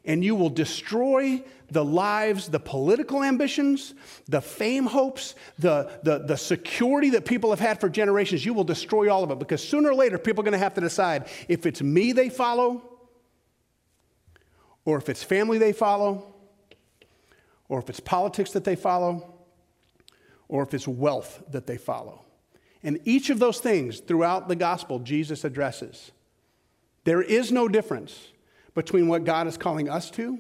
and 0.05 0.25
you 0.25 0.35
will 0.35 0.51
destroy 0.51 1.43
the 1.73 1.85
lives, 1.85 2.49
the 2.49 2.61
political 2.61 3.23
ambitions, 3.23 3.95
the 4.29 4.41
fame 4.41 4.85
hopes, 4.85 5.35
the, 5.59 5.91
the, 6.03 6.19
the 6.19 6.37
security 6.37 7.11
that 7.11 7.25
people 7.25 7.51
have 7.51 7.61
had 7.61 7.81
for 7.81 7.89
generations. 7.89 8.45
You 8.45 8.55
will 8.55 8.65
destroy 8.65 9.13
all 9.13 9.25
of 9.25 9.31
it 9.31 9.39
because 9.39 9.67
sooner 9.67 9.91
or 9.91 9.95
later, 9.95 10.19
people 10.19 10.43
are 10.43 10.45
going 10.45 10.53
to 10.53 10.59
have 10.59 10.75
to 10.75 10.81
decide 10.81 11.29
if 11.49 11.67
it's 11.67 11.83
me 11.83 12.13
they 12.13 12.29
follow 12.29 12.83
or 14.85 14.99
if 14.99 15.09
it's 15.09 15.23
family 15.23 15.59
they 15.59 15.73
follow 15.73 16.33
or 17.73 17.79
if 17.79 17.89
it's 17.89 18.01
politics 18.01 18.51
that 18.51 18.65
they 18.65 18.77
follow, 18.77 19.33
or 20.47 20.63
if 20.63 20.75
it's 20.75 20.87
wealth 20.87 21.43
that 21.53 21.67
they 21.67 21.79
follow. 21.79 22.23
And 22.83 23.01
each 23.07 23.31
of 23.31 23.39
those 23.39 23.61
things 23.61 24.01
throughout 24.01 24.47
the 24.47 24.57
gospel, 24.57 24.99
Jesus 24.99 25.43
addresses. 25.43 26.11
There 27.05 27.23
is 27.23 27.51
no 27.51 27.69
difference 27.69 28.29
between 28.75 29.09
what 29.09 29.25
God 29.25 29.47
is 29.47 29.57
calling 29.57 29.89
us 29.89 30.11
to 30.11 30.39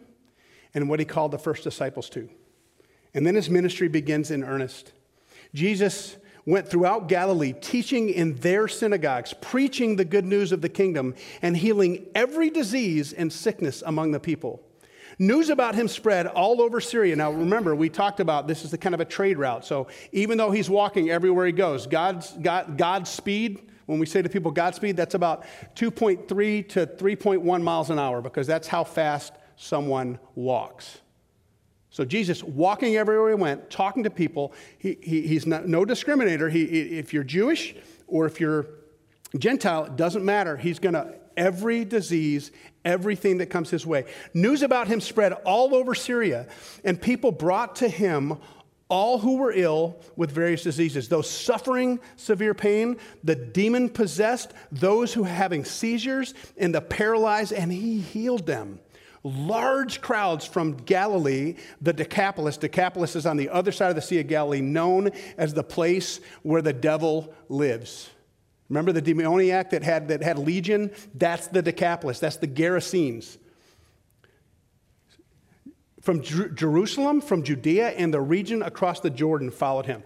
and 0.75 0.89
what 0.89 0.99
he 0.99 1.05
called 1.05 1.31
the 1.31 1.39
first 1.39 1.65
disciples 1.65 2.09
to. 2.11 2.29
And 3.15 3.27
then 3.27 3.35
his 3.35 3.51
ministry 3.51 3.89
begins 3.89 4.31
in 4.31 4.43
earnest. 4.43 4.93
Jesus 5.55 6.17
went 6.45 6.69
throughout 6.69 7.09
Galilee, 7.09 7.53
teaching 7.53 8.09
in 8.09 8.35
their 8.37 8.67
synagogues, 8.67 9.35
preaching 9.41 9.97
the 9.97 10.05
good 10.05 10.25
news 10.25 10.51
of 10.51 10.61
the 10.61 10.69
kingdom, 10.69 11.15
and 11.41 11.57
healing 11.57 12.07
every 12.15 12.51
disease 12.51 13.13
and 13.13 13.33
sickness 13.33 13.83
among 13.87 14.13
the 14.13 14.21
people. 14.21 14.61
News 15.19 15.51
about 15.51 15.75
him 15.75 15.89
spread 15.89 16.27
all 16.27 16.61
over 16.61 16.81
Syria. 16.81 17.15
Now, 17.15 17.31
remember, 17.31 17.77
we 17.77 17.91
talked 17.91 18.19
about 18.19 18.49
this 18.49 18.65
is 18.65 18.71
the 18.71 18.79
kind 18.79 18.95
of 18.95 19.01
a 19.01 19.05
trade 19.05 19.37
route. 19.39 19.65
So, 19.65 19.89
even 20.11 20.39
though 20.39 20.51
he's 20.51 20.71
walking 20.71 21.11
everywhere 21.11 21.47
he 21.47 21.53
goes, 21.53 21.87
God's, 21.87 22.33
God, 22.33 22.79
God's 22.79 23.11
speed, 23.11 23.61
when 23.87 23.99
we 23.99 24.07
say 24.07 24.23
to 24.23 24.29
people 24.29 24.51
Godspeed, 24.51 24.97
that's 24.97 25.15
about 25.15 25.45
2.3 25.77 26.69
to 26.71 26.87
3.1 26.87 27.63
miles 27.63 27.91
an 27.91 27.99
hour 27.99 28.23
because 28.23 28.47
that's 28.47 28.67
how 28.67 28.85
fast 28.85 29.33
someone 29.63 30.19
walks. 30.35 30.99
So 31.91 32.05
Jesus 32.05 32.43
walking 32.43 32.97
everywhere 32.97 33.29
he 33.29 33.35
went, 33.35 33.71
talking 33.71 34.03
to 34.05 34.11
people. 34.11 34.53
He, 34.79 34.99
he, 35.03 35.27
he's 35.27 35.47
not, 35.47 35.69
no 35.69 35.85
discriminator. 35.85 36.51
He, 36.51 36.63
if 36.99 37.13
you're 37.13 37.23
Jewish 37.23 37.75
or 38.07 38.27
if 38.27 38.41
you're 38.41 38.67
Gentile, 39.39 39.85
it 39.85 39.97
doesn't 39.97 40.25
matter. 40.25 40.57
He's 40.57 40.79
going 40.79 40.95
to 40.95 41.15
every 41.37 41.85
disease, 41.85 42.51
everything 42.85 43.39
that 43.39 43.47
comes 43.47 43.71
his 43.71 43.87
way. 43.87 44.07
News 44.35 44.63
about 44.63 44.89
him 44.89 45.01
spread 45.01 45.33
all 45.45 45.75
over 45.75 45.95
Syria, 45.95 46.49
and 46.85 47.01
people 47.01 47.31
brought 47.31 47.77
to 47.77 47.89
him 47.89 48.39
all 48.89 49.19
who 49.19 49.37
were 49.37 49.53
ill 49.53 49.97
with 50.17 50.31
various 50.31 50.63
diseases, 50.63 51.09
those 51.09 51.31
suffering 51.31 51.99
severe 52.17 52.53
pain, 52.53 52.99
the 53.25 53.35
demon 53.35 53.89
possessed, 53.89 54.53
those 54.71 55.15
who 55.15 55.23
having 55.23 55.65
seizures, 55.65 56.35
and 56.59 56.75
the 56.75 56.81
paralyzed, 56.81 57.53
and 57.53 57.73
he 57.73 58.01
healed 58.01 58.45
them. 58.45 58.79
Large 59.25 60.01
crowds 60.01 60.45
from 60.45 60.73
Galilee, 60.73 61.55
the 61.81 61.93
Decapolis. 61.93 62.57
Decapolis 62.57 63.15
is 63.15 63.25
on 63.25 63.37
the 63.37 63.51
other 63.51 63.71
side 63.71 63.91
of 63.91 63.95
the 63.95 64.03
Sea 64.03 64.21
of 64.21 64.27
Galilee, 64.27 64.61
known 64.61 65.11
as 65.39 65.55
the 65.55 65.63
place 65.63 66.21
where 66.43 66.63
the 66.63 66.73
devil 66.73 67.33
lives. 67.49 68.11
Remember 68.69 68.91
the 68.91 69.03
demoniac 69.03 69.71
that 69.71 69.83
had, 69.83 70.09
that 70.09 70.23
had 70.23 70.39
legion? 70.39 70.91
That's 71.15 71.47
the 71.47 71.63
Decapolis, 71.63 72.19
that's 72.19 72.37
the 72.37 72.49
Gerasenes. 72.49 73.39
From 76.01 76.23
Jer- 76.23 76.49
Jerusalem, 76.49 77.21
from 77.21 77.45
Judea, 77.45 77.91
and 77.91 78.13
the 78.13 78.21
region 78.21 78.63
across 78.63 78.99
the 78.99 79.11
Jordan 79.11 79.53
followed 79.53 79.87
him 79.87 80.03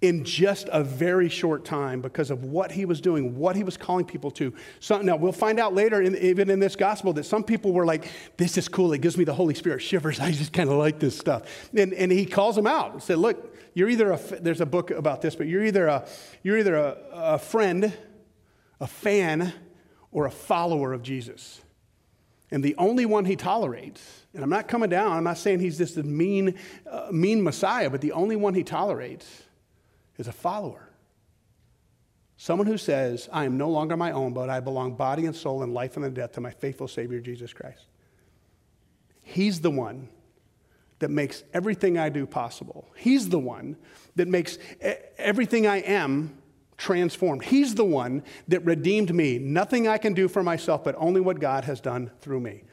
in 0.00 0.24
just 0.24 0.68
a 0.70 0.84
very 0.84 1.28
short 1.28 1.64
time 1.64 2.00
because 2.00 2.30
of 2.30 2.44
what 2.44 2.72
he 2.72 2.84
was 2.84 3.00
doing, 3.00 3.36
what 3.38 3.56
he 3.56 3.62
was 3.64 3.76
calling 3.76 4.04
people 4.04 4.30
to. 4.32 4.52
So, 4.80 5.00
now, 5.00 5.16
we'll 5.16 5.32
find 5.32 5.58
out 5.58 5.74
later, 5.74 6.02
in, 6.02 6.16
even 6.16 6.50
in 6.50 6.60
this 6.60 6.76
gospel, 6.76 7.12
that 7.14 7.24
some 7.24 7.42
people 7.42 7.72
were 7.72 7.86
like, 7.86 8.10
This 8.36 8.58
is 8.58 8.68
cool. 8.68 8.92
It 8.92 9.00
gives 9.00 9.16
me 9.16 9.24
the 9.24 9.34
Holy 9.34 9.54
Spirit 9.54 9.80
shivers. 9.80 10.20
I 10.20 10.30
just 10.30 10.52
kind 10.52 10.68
of 10.68 10.76
like 10.76 10.98
this 10.98 11.16
stuff. 11.16 11.70
And, 11.74 11.94
and 11.94 12.12
he 12.12 12.26
calls 12.26 12.56
them 12.56 12.66
out 12.66 12.92
and 12.92 13.02
said, 13.02 13.18
Look, 13.18 13.56
you're 13.74 13.88
either 13.88 14.12
a, 14.12 14.18
there's 14.40 14.60
a 14.60 14.66
book 14.66 14.90
about 14.90 15.22
this, 15.22 15.34
but 15.34 15.46
you're 15.46 15.64
either 15.64 15.86
a, 15.86 16.06
you're 16.42 16.58
either 16.58 16.76
a, 16.76 16.96
a 17.12 17.38
friend, 17.38 17.92
a 18.80 18.86
fan, 18.86 19.52
or 20.12 20.26
a 20.26 20.30
follower 20.30 20.92
of 20.92 21.02
Jesus. 21.02 21.60
And 22.50 22.62
the 22.62 22.76
only 22.76 23.06
one 23.06 23.24
he 23.24 23.36
tolerates, 23.36 24.26
and 24.32 24.44
I'm 24.44 24.50
not 24.50 24.68
coming 24.68 24.90
down, 24.90 25.12
I'm 25.12 25.24
not 25.24 25.38
saying 25.38 25.60
he's 25.60 25.78
this 25.78 25.96
mean, 25.96 26.56
uh, 26.88 27.08
mean 27.10 27.42
Messiah, 27.42 27.90
but 27.90 28.00
the 28.00 28.12
only 28.12 28.36
one 28.36 28.54
he 28.54 28.62
tolerates 28.62 29.42
is 30.18 30.28
a 30.28 30.32
follower. 30.32 30.88
Someone 32.36 32.66
who 32.66 32.78
says, 32.78 33.28
I 33.32 33.44
am 33.44 33.56
no 33.56 33.70
longer 33.70 33.96
my 33.96 34.10
own, 34.10 34.32
but 34.32 34.50
I 34.50 34.60
belong 34.60 34.94
body 34.94 35.26
and 35.26 35.34
soul 35.34 35.62
and 35.62 35.72
life 35.72 35.96
and 35.96 36.14
death 36.14 36.32
to 36.32 36.40
my 36.40 36.50
faithful 36.50 36.88
Savior, 36.88 37.20
Jesus 37.20 37.52
Christ. 37.52 37.86
He's 39.22 39.60
the 39.60 39.70
one 39.70 40.08
that 40.98 41.10
makes 41.10 41.44
everything 41.52 41.98
I 41.98 42.08
do 42.08 42.26
possible. 42.26 42.88
He's 42.96 43.28
the 43.28 43.38
one 43.38 43.76
that 44.16 44.28
makes 44.28 44.58
everything 45.16 45.66
I 45.66 45.78
am 45.78 46.38
transformed. 46.76 47.44
He's 47.44 47.74
the 47.74 47.84
one 47.84 48.22
that 48.48 48.64
redeemed 48.64 49.14
me. 49.14 49.38
Nothing 49.38 49.86
I 49.86 49.98
can 49.98 50.12
do 50.12 50.28
for 50.28 50.42
myself, 50.42 50.82
but 50.84 50.94
only 50.98 51.20
what 51.20 51.40
God 51.40 51.64
has 51.64 51.80
done 51.80 52.10
through 52.20 52.40
me. 52.40 52.64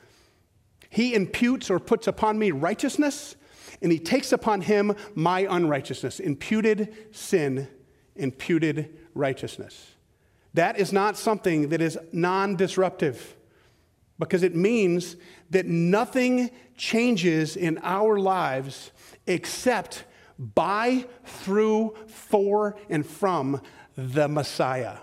He 0.89 1.13
imputes 1.13 1.69
or 1.69 1.79
puts 1.79 2.07
upon 2.07 2.37
me 2.37 2.51
righteousness, 2.51 3.35
and 3.81 3.91
he 3.91 3.99
takes 3.99 4.31
upon 4.31 4.61
him 4.61 4.95
my 5.15 5.47
unrighteousness, 5.49 6.19
imputed 6.19 6.93
sin, 7.11 7.67
imputed 8.15 8.97
righteousness. 9.13 9.95
That 10.53 10.77
is 10.77 10.91
not 10.91 11.17
something 11.17 11.69
that 11.69 11.81
is 11.81 11.97
non 12.11 12.55
disruptive 12.55 13.35
because 14.19 14.43
it 14.43 14.55
means 14.55 15.15
that 15.49 15.65
nothing 15.65 16.51
changes 16.77 17.55
in 17.55 17.79
our 17.81 18.19
lives 18.19 18.91
except 19.25 20.03
by, 20.37 21.05
through, 21.25 21.95
for, 22.07 22.77
and 22.89 23.05
from 23.05 23.61
the 23.95 24.27
Messiah. 24.27 24.97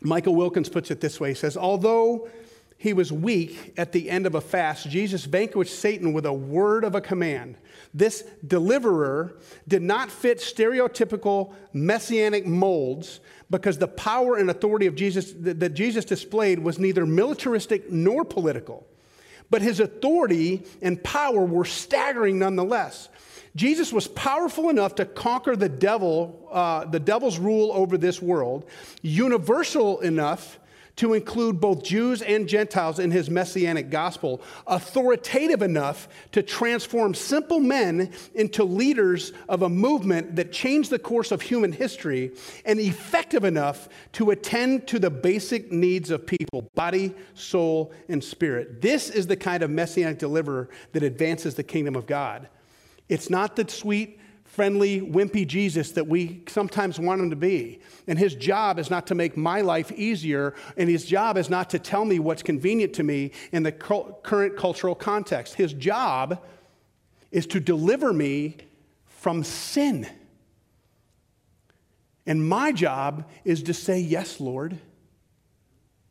Michael 0.00 0.34
Wilkins 0.34 0.68
puts 0.68 0.90
it 0.90 1.00
this 1.00 1.20
way 1.20 1.30
He 1.30 1.34
says, 1.34 1.56
Although 1.56 2.28
he 2.80 2.94
was 2.94 3.12
weak 3.12 3.74
at 3.76 3.92
the 3.92 4.08
end 4.08 4.24
of 4.24 4.34
a 4.34 4.40
fast, 4.40 4.88
Jesus 4.88 5.26
vanquished 5.26 5.78
Satan 5.78 6.14
with 6.14 6.24
a 6.24 6.32
word 6.32 6.82
of 6.82 6.94
a 6.94 7.00
command. 7.02 7.58
This 7.92 8.24
deliverer 8.46 9.36
did 9.68 9.82
not 9.82 10.10
fit 10.10 10.38
stereotypical 10.38 11.52
messianic 11.74 12.46
molds 12.46 13.20
because 13.50 13.76
the 13.76 13.86
power 13.86 14.38
and 14.38 14.48
authority 14.48 14.86
of 14.86 14.94
Jesus 14.94 15.34
that 15.40 15.74
Jesus 15.74 16.06
displayed 16.06 16.58
was 16.58 16.78
neither 16.78 17.04
militaristic 17.04 17.92
nor 17.92 18.24
political. 18.24 18.86
But 19.50 19.60
his 19.60 19.78
authority 19.78 20.64
and 20.80 21.04
power 21.04 21.44
were 21.44 21.66
staggering 21.66 22.38
nonetheless. 22.38 23.10
Jesus 23.54 23.92
was 23.92 24.08
powerful 24.08 24.70
enough 24.70 24.94
to 24.94 25.04
conquer 25.04 25.54
the 25.54 25.68
devil, 25.68 26.48
uh, 26.50 26.86
the 26.86 27.00
devil's 27.00 27.38
rule 27.38 27.72
over 27.74 27.98
this 27.98 28.22
world, 28.22 28.64
universal 29.02 30.00
enough 30.00 30.58
to 30.96 31.14
include 31.14 31.60
both 31.60 31.82
Jews 31.82 32.22
and 32.22 32.48
Gentiles 32.48 32.98
in 32.98 33.10
his 33.10 33.30
messianic 33.30 33.90
gospel, 33.90 34.40
authoritative 34.66 35.62
enough 35.62 36.08
to 36.32 36.42
transform 36.42 37.14
simple 37.14 37.60
men 37.60 38.12
into 38.34 38.64
leaders 38.64 39.32
of 39.48 39.62
a 39.62 39.68
movement 39.68 40.36
that 40.36 40.52
changed 40.52 40.90
the 40.90 40.98
course 40.98 41.30
of 41.30 41.42
human 41.42 41.72
history, 41.72 42.32
and 42.64 42.78
effective 42.78 43.44
enough 43.44 43.88
to 44.12 44.30
attend 44.30 44.86
to 44.88 44.98
the 44.98 45.10
basic 45.10 45.72
needs 45.72 46.10
of 46.10 46.26
people 46.26 46.70
body, 46.74 47.14
soul, 47.34 47.92
and 48.08 48.22
spirit. 48.22 48.80
This 48.80 49.10
is 49.10 49.26
the 49.26 49.36
kind 49.36 49.62
of 49.62 49.70
messianic 49.70 50.18
deliverer 50.18 50.68
that 50.92 51.02
advances 51.02 51.54
the 51.54 51.62
kingdom 51.62 51.96
of 51.96 52.06
God. 52.06 52.48
It's 53.08 53.28
not 53.30 53.56
the 53.56 53.68
sweet, 53.68 54.20
friendly, 54.50 55.00
wimpy 55.00 55.46
Jesus 55.46 55.92
that 55.92 56.08
we 56.08 56.42
sometimes 56.48 56.98
want 56.98 57.20
him 57.20 57.30
to 57.30 57.36
be. 57.36 57.78
And 58.08 58.18
his 58.18 58.34
job 58.34 58.80
is 58.80 58.90
not 58.90 59.06
to 59.06 59.14
make 59.14 59.36
my 59.36 59.60
life 59.60 59.92
easier, 59.92 60.54
and 60.76 60.90
his 60.90 61.04
job 61.04 61.38
is 61.38 61.48
not 61.48 61.70
to 61.70 61.78
tell 61.78 62.04
me 62.04 62.18
what's 62.18 62.42
convenient 62.42 62.92
to 62.94 63.04
me 63.04 63.30
in 63.52 63.62
the 63.62 63.70
current 63.70 64.56
cultural 64.56 64.96
context. 64.96 65.54
His 65.54 65.72
job 65.72 66.42
is 67.30 67.46
to 67.46 67.60
deliver 67.60 68.12
me 68.12 68.56
from 69.06 69.44
sin. 69.44 70.08
And 72.26 72.48
my 72.48 72.72
job 72.72 73.30
is 73.44 73.62
to 73.64 73.74
say, 73.74 74.00
Yes, 74.00 74.40
Lord. 74.40 74.78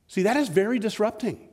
See, 0.07 0.23
that 0.23 0.37
is 0.37 0.47
very 0.47 0.79
disrupting. 0.79 1.45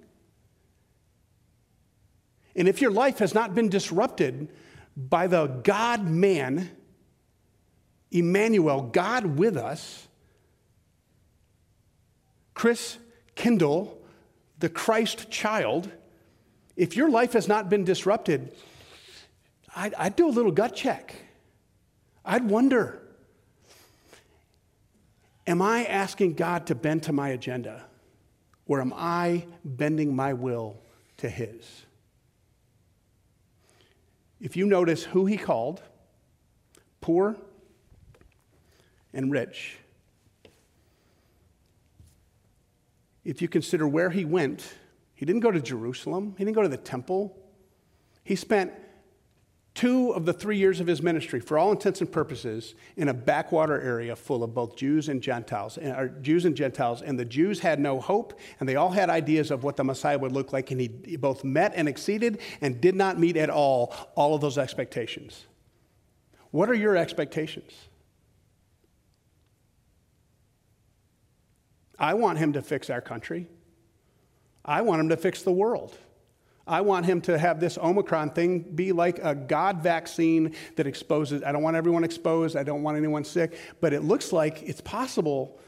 And 2.55 2.68
if 2.68 2.81
your 2.81 2.92
life 2.92 3.18
has 3.18 3.35
not 3.35 3.55
been 3.55 3.68
disrupted 3.68 4.49
by 4.96 5.27
the 5.27 5.46
God 5.46 6.09
man, 6.09 6.70
Emmanuel, 8.19 8.83
God 8.83 9.39
with 9.39 9.57
us, 9.57 10.09
Chris 12.55 12.99
Kindle, 13.35 14.01
the 14.59 14.69
Christ 14.69 15.31
child, 15.31 15.91
if 16.77 16.97
your 16.97 17.11
life 17.11 17.33
has 17.35 17.49
not 17.49 17.69
been 17.69 17.85
disrupted, 17.85 18.55
I'd, 19.75 19.95
I'd, 19.95 20.17
do 20.17 20.29
a 20.29 20.31
little 20.31 20.53
gut 20.53 20.75
check. 20.75 21.15
I'd 22.25 22.49
wonder 22.49 23.03
Am 25.47 25.63
I 25.63 25.85
asking 25.85 26.35
God 26.35 26.67
to 26.67 26.75
bend 26.75 27.05
to 27.05 27.13
my 27.13 27.29
agenda? 27.29 27.85
Or 28.67 28.81
am 28.81 28.93
I 28.97 29.47
bending 29.65 30.17
my 30.17 30.33
will 30.33 30.77
to 31.19 31.29
His? 31.29 31.87
If 34.41 34.57
you 34.57 34.67
notice 34.67 35.05
who 35.05 35.27
he 35.27 35.37
called, 35.37 35.83
poor 37.01 37.37
and 39.17 39.33
rich, 39.33 39.79
if 43.25 43.43
you 43.43 43.49
consider 43.49 43.89
where 43.89 44.11
he 44.11 44.25
went, 44.25 44.75
he 45.15 45.27
didn't 45.27 45.41
go 45.41 45.51
to 45.51 45.61
Jerusalem, 45.61 46.35
he 46.39 46.45
didn't 46.45 46.55
go 46.55 46.63
to 46.63 46.69
the 46.69 46.77
temple. 46.77 47.37
He 48.23 48.37
spent 48.37 48.73
two 49.75 50.11
of 50.13 50.27
the 50.27 50.33
three 50.33 50.57
years 50.57 50.81
of 50.81 50.87
his 50.87 51.03
ministry, 51.03 51.41
for 51.41 51.59
all 51.59 51.73
intents 51.73 52.01
and 52.01 52.11
purposes, 52.11 52.75
in 52.97 53.09
a 53.09 53.15
backwater 53.15 53.81
area 53.81 54.15
full 54.15 54.43
of 54.45 54.55
both 54.55 54.77
Jews 54.77 55.09
and 55.09 55.21
Gentiles, 55.23 55.77
or 55.79 56.09
Jews 56.21 56.45
and 56.45 56.55
Gentiles. 56.55 57.03
And 57.03 57.19
the 57.19 57.25
Jews 57.25 57.61
had 57.61 57.81
no 57.81 58.01
hope, 58.01 58.39
and 58.61 58.69
they 58.69 58.77
all 58.77 58.91
had 58.91 59.11
ideas 59.11 59.51
of 59.51 59.65
what 59.65 59.77
the 59.77 59.85
Messiah 59.85 60.19
would 60.19 60.33
look 60.33 60.53
like, 60.53 60.71
and 60.71 60.81
he 60.81 61.17
both 61.17 61.43
met 61.43 61.73
and 61.75 61.89
exceeded, 61.89 62.39
and 62.61 62.81
did 62.81 62.95
not 62.95 63.19
meet 63.19 63.37
at 63.37 63.51
all 63.51 63.95
all 64.15 64.35
of 64.35 64.41
those 64.41 64.59
expectations. 64.59 65.47
What 66.51 66.71
are 66.71 66.75
your 66.75 66.97
expectations? 66.97 67.73
I 71.99 72.15
want 72.15 72.39
him 72.39 72.53
to 72.55 72.63
fix 72.63 72.91
our 72.91 73.01
country. 73.01 73.49
I 74.65 74.83
want 74.83 75.01
him 75.01 75.09
to 75.11 75.17
fix 75.17 75.43
the 75.43 75.53
world. 75.53 75.97
I 76.67 76.81
want 76.81 77.07
him 77.07 77.21
to 77.23 77.39
have 77.39 77.61
this 77.61 77.79
Omicron 77.79 78.31
thing 78.31 78.61
be 78.61 78.91
like 78.91 79.21
a 79.23 79.35
God 79.35 79.83
vaccine 79.83 80.55
that 80.75 80.87
exposes. 80.87 81.45
I 81.45 81.53
don't 81.53 81.63
want 81.63 81.77
everyone 81.77 82.03
exposed. 82.03 82.57
I 82.57 82.65
don't 82.65 82.83
want 82.83 82.97
anyone 82.97 83.25
sick. 83.25 83.57
But 83.81 83.93
it 83.93 84.03
looks 84.03 84.33
like 84.33 84.63
it's 84.65 84.81
possible 84.81 85.61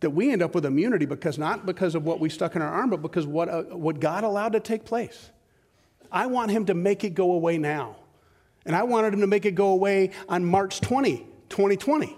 that 0.00 0.10
we 0.10 0.32
end 0.32 0.42
up 0.42 0.54
with 0.54 0.64
immunity 0.64 1.04
because 1.04 1.36
not 1.36 1.66
because 1.66 1.94
of 1.94 2.04
what 2.04 2.20
we 2.20 2.30
stuck 2.30 2.56
in 2.56 2.62
our 2.62 2.72
arm, 2.72 2.88
but 2.88 3.02
because 3.02 3.26
what, 3.26 3.48
uh, 3.48 3.62
what 3.64 4.00
God 4.00 4.24
allowed 4.24 4.52
to 4.52 4.60
take 4.60 4.84
place. 4.86 5.30
I 6.10 6.26
want 6.26 6.50
him 6.50 6.66
to 6.66 6.74
make 6.74 7.04
it 7.04 7.10
go 7.10 7.32
away 7.32 7.58
now. 7.58 7.96
And 8.64 8.74
I 8.74 8.82
wanted 8.84 9.12
him 9.12 9.20
to 9.20 9.26
make 9.26 9.44
it 9.44 9.54
go 9.54 9.68
away 9.68 10.10
on 10.28 10.44
March 10.44 10.80
20, 10.80 11.18
2020. 11.50 12.16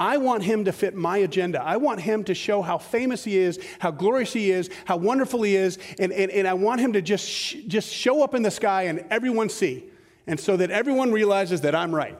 I 0.00 0.16
want 0.16 0.42
him 0.42 0.64
to 0.64 0.72
fit 0.72 0.94
my 0.94 1.18
agenda. 1.18 1.62
I 1.62 1.76
want 1.76 2.00
him 2.00 2.24
to 2.24 2.34
show 2.34 2.62
how 2.62 2.78
famous 2.78 3.22
he 3.22 3.36
is, 3.36 3.60
how 3.80 3.90
glorious 3.90 4.32
he 4.32 4.50
is, 4.50 4.70
how 4.86 4.96
wonderful 4.96 5.42
he 5.42 5.54
is, 5.54 5.78
and, 5.98 6.10
and, 6.10 6.30
and 6.30 6.48
I 6.48 6.54
want 6.54 6.80
him 6.80 6.94
to 6.94 7.02
just, 7.02 7.28
sh- 7.28 7.56
just 7.66 7.92
show 7.92 8.24
up 8.24 8.34
in 8.34 8.42
the 8.42 8.50
sky 8.50 8.84
and 8.84 9.04
everyone 9.10 9.50
see, 9.50 9.84
and 10.26 10.40
so 10.40 10.56
that 10.56 10.70
everyone 10.70 11.12
realizes 11.12 11.60
that 11.60 11.74
I'm 11.74 11.94
right. 11.94 12.16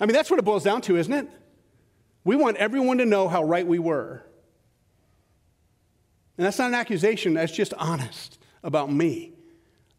I 0.00 0.06
mean, 0.06 0.14
that's 0.14 0.30
what 0.30 0.38
it 0.38 0.44
boils 0.46 0.64
down 0.64 0.80
to, 0.82 0.96
isn't 0.96 1.12
it? 1.12 1.28
We 2.24 2.36
want 2.36 2.56
everyone 2.56 2.96
to 2.98 3.06
know 3.06 3.28
how 3.28 3.44
right 3.44 3.66
we 3.66 3.78
were. 3.78 4.24
And 6.38 6.46
that's 6.46 6.58
not 6.58 6.68
an 6.68 6.74
accusation, 6.74 7.34
that's 7.34 7.52
just 7.52 7.74
honest 7.74 8.38
about 8.64 8.90
me. 8.90 9.34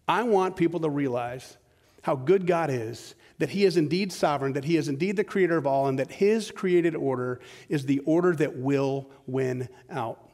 I 0.08 0.24
want 0.24 0.56
people 0.56 0.80
to 0.80 0.90
realize 0.90 1.56
how 2.02 2.16
good 2.16 2.48
God 2.48 2.72
is 2.72 3.14
that 3.42 3.50
he 3.50 3.66
is 3.66 3.76
indeed 3.76 4.14
sovereign, 4.14 4.54
that 4.54 4.66
he 4.66 4.78
is 4.78 4.88
indeed 4.88 5.16
the 5.16 5.24
creator 5.24 5.58
of 5.58 5.66
all, 5.66 5.88
and 5.88 5.98
that 5.98 6.12
his 6.12 6.52
created 6.52 6.96
order 6.96 7.40
is 7.70 7.88
the 7.88 7.98
order 8.06 8.36
that 8.36 8.56
will 8.56 9.10
win 9.26 9.68
out. 9.90 10.30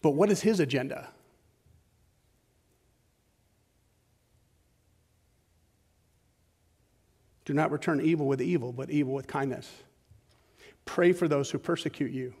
But 0.00 0.12
what 0.12 0.30
is 0.30 0.40
his 0.40 0.60
agenda? 0.60 1.10
Do 7.44 7.52
not 7.52 7.70
return 7.70 8.00
evil 8.00 8.26
with 8.26 8.40
evil, 8.40 8.72
but 8.72 8.88
evil 8.88 9.12
with 9.12 9.26
kindness. 9.26 9.70
Pray 10.86 11.12
for 11.12 11.28
those 11.28 11.50
who 11.50 11.58
persecute 11.58 12.12
you. 12.12 12.32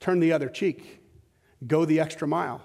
Turn 0.00 0.18
the 0.18 0.32
other 0.32 0.48
cheek. 0.48 0.98
Go 1.64 1.84
the 1.84 2.00
extra 2.00 2.26
mile. 2.26 2.60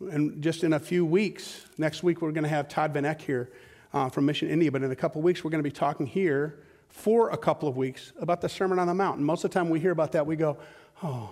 And 0.00 0.42
just 0.42 0.62
in 0.62 0.72
a 0.72 0.80
few 0.80 1.06
weeks, 1.06 1.66
next 1.78 2.02
week 2.02 2.20
we're 2.20 2.32
going 2.32 2.44
to 2.44 2.50
have 2.50 2.68
Todd 2.68 2.92
Van 2.92 3.04
Eck 3.04 3.22
here 3.22 3.52
uh, 3.92 4.08
from 4.10 4.26
Mission 4.26 4.48
India, 4.48 4.70
but 4.70 4.82
in 4.82 4.90
a 4.90 4.96
couple 4.96 5.20
of 5.20 5.24
weeks 5.24 5.42
we're 5.42 5.50
going 5.50 5.62
to 5.62 5.68
be 5.68 5.74
talking 5.74 6.06
here 6.06 6.62
for 6.88 7.30
a 7.30 7.36
couple 7.36 7.68
of 7.68 7.76
weeks 7.76 8.12
about 8.20 8.40
the 8.40 8.48
Sermon 8.48 8.78
on 8.78 8.86
the 8.86 8.94
Mount. 8.94 9.16
And 9.16 9.26
most 9.26 9.44
of 9.44 9.50
the 9.50 9.54
time 9.54 9.70
we 9.70 9.80
hear 9.80 9.90
about 9.90 10.12
that, 10.12 10.26
we 10.26 10.36
go, 10.36 10.58
oh, 11.02 11.30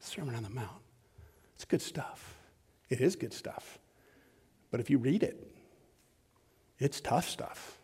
Sermon 0.00 0.34
on 0.34 0.42
the 0.42 0.50
Mount. 0.50 0.70
It's 1.54 1.64
good 1.64 1.82
stuff. 1.82 2.36
It 2.88 3.00
is 3.00 3.14
good 3.14 3.32
stuff. 3.32 3.78
But 4.70 4.80
if 4.80 4.90
you 4.90 4.98
read 4.98 5.22
it, 5.22 5.48
it's 6.78 7.00
tough 7.00 7.28
stuff. 7.28 7.78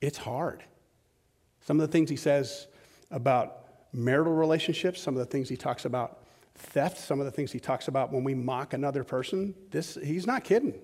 It's 0.00 0.16
hard. 0.16 0.64
Some 1.60 1.78
of 1.78 1.86
the 1.86 1.92
things 1.92 2.08
he 2.08 2.16
says 2.16 2.66
about 3.10 3.66
marital 3.92 4.32
relationships, 4.32 5.00
some 5.00 5.14
of 5.14 5.18
the 5.18 5.26
things 5.26 5.48
he 5.48 5.56
talks 5.56 5.84
about 5.84 6.23
theft, 6.54 6.98
some 6.98 7.20
of 7.20 7.26
the 7.26 7.32
things 7.32 7.52
he 7.52 7.60
talks 7.60 7.88
about 7.88 8.12
when 8.12 8.24
we 8.24 8.34
mock 8.34 8.72
another 8.72 9.04
person, 9.04 9.54
this, 9.70 9.98
he's 10.02 10.26
not 10.26 10.44
kidding. 10.44 10.74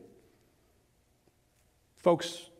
Folks, 1.97 2.51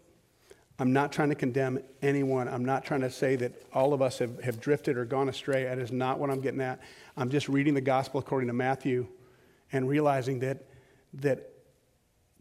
I'm 0.79 0.93
not 0.93 1.13
trying 1.13 1.29
to 1.29 1.35
condemn 1.35 1.81
anyone. 2.01 2.49
I'm 2.49 2.65
not 2.65 2.85
trying 2.85 3.03
to 3.03 3.11
say 3.11 3.37
that 3.37 3.53
all 3.73 3.93
of 3.93 4.01
us 4.01 4.19
have, 4.19 4.43
have 4.43 4.61
drifted 4.61 4.97
or 4.97 5.05
gone 5.05 5.29
astray. 5.29 5.65
That 5.65 5.79
is 5.79 5.93
not 5.93 6.19
what 6.19 6.31
I'm 6.31 6.41
getting 6.41 6.61
at. 6.61 6.81
I'm 7.17 7.29
just 7.29 7.49
reading 7.49 7.75
the 7.75 7.81
gospel 7.83 8.21
according 8.21 8.47
to 8.49 8.55
Matthew 8.55 9.07
and 9.73 9.89
realizing 9.89 10.41
that, 10.41 10.65
that 11.15 11.51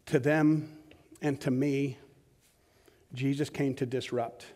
to 0.06 0.18
them 0.18 0.78
and 1.20 1.40
to 1.42 1.50
me, 1.50 1.98
Jesus 3.12 3.50
came 3.50 3.74
to 3.74 3.86
disrupt. 3.86 4.46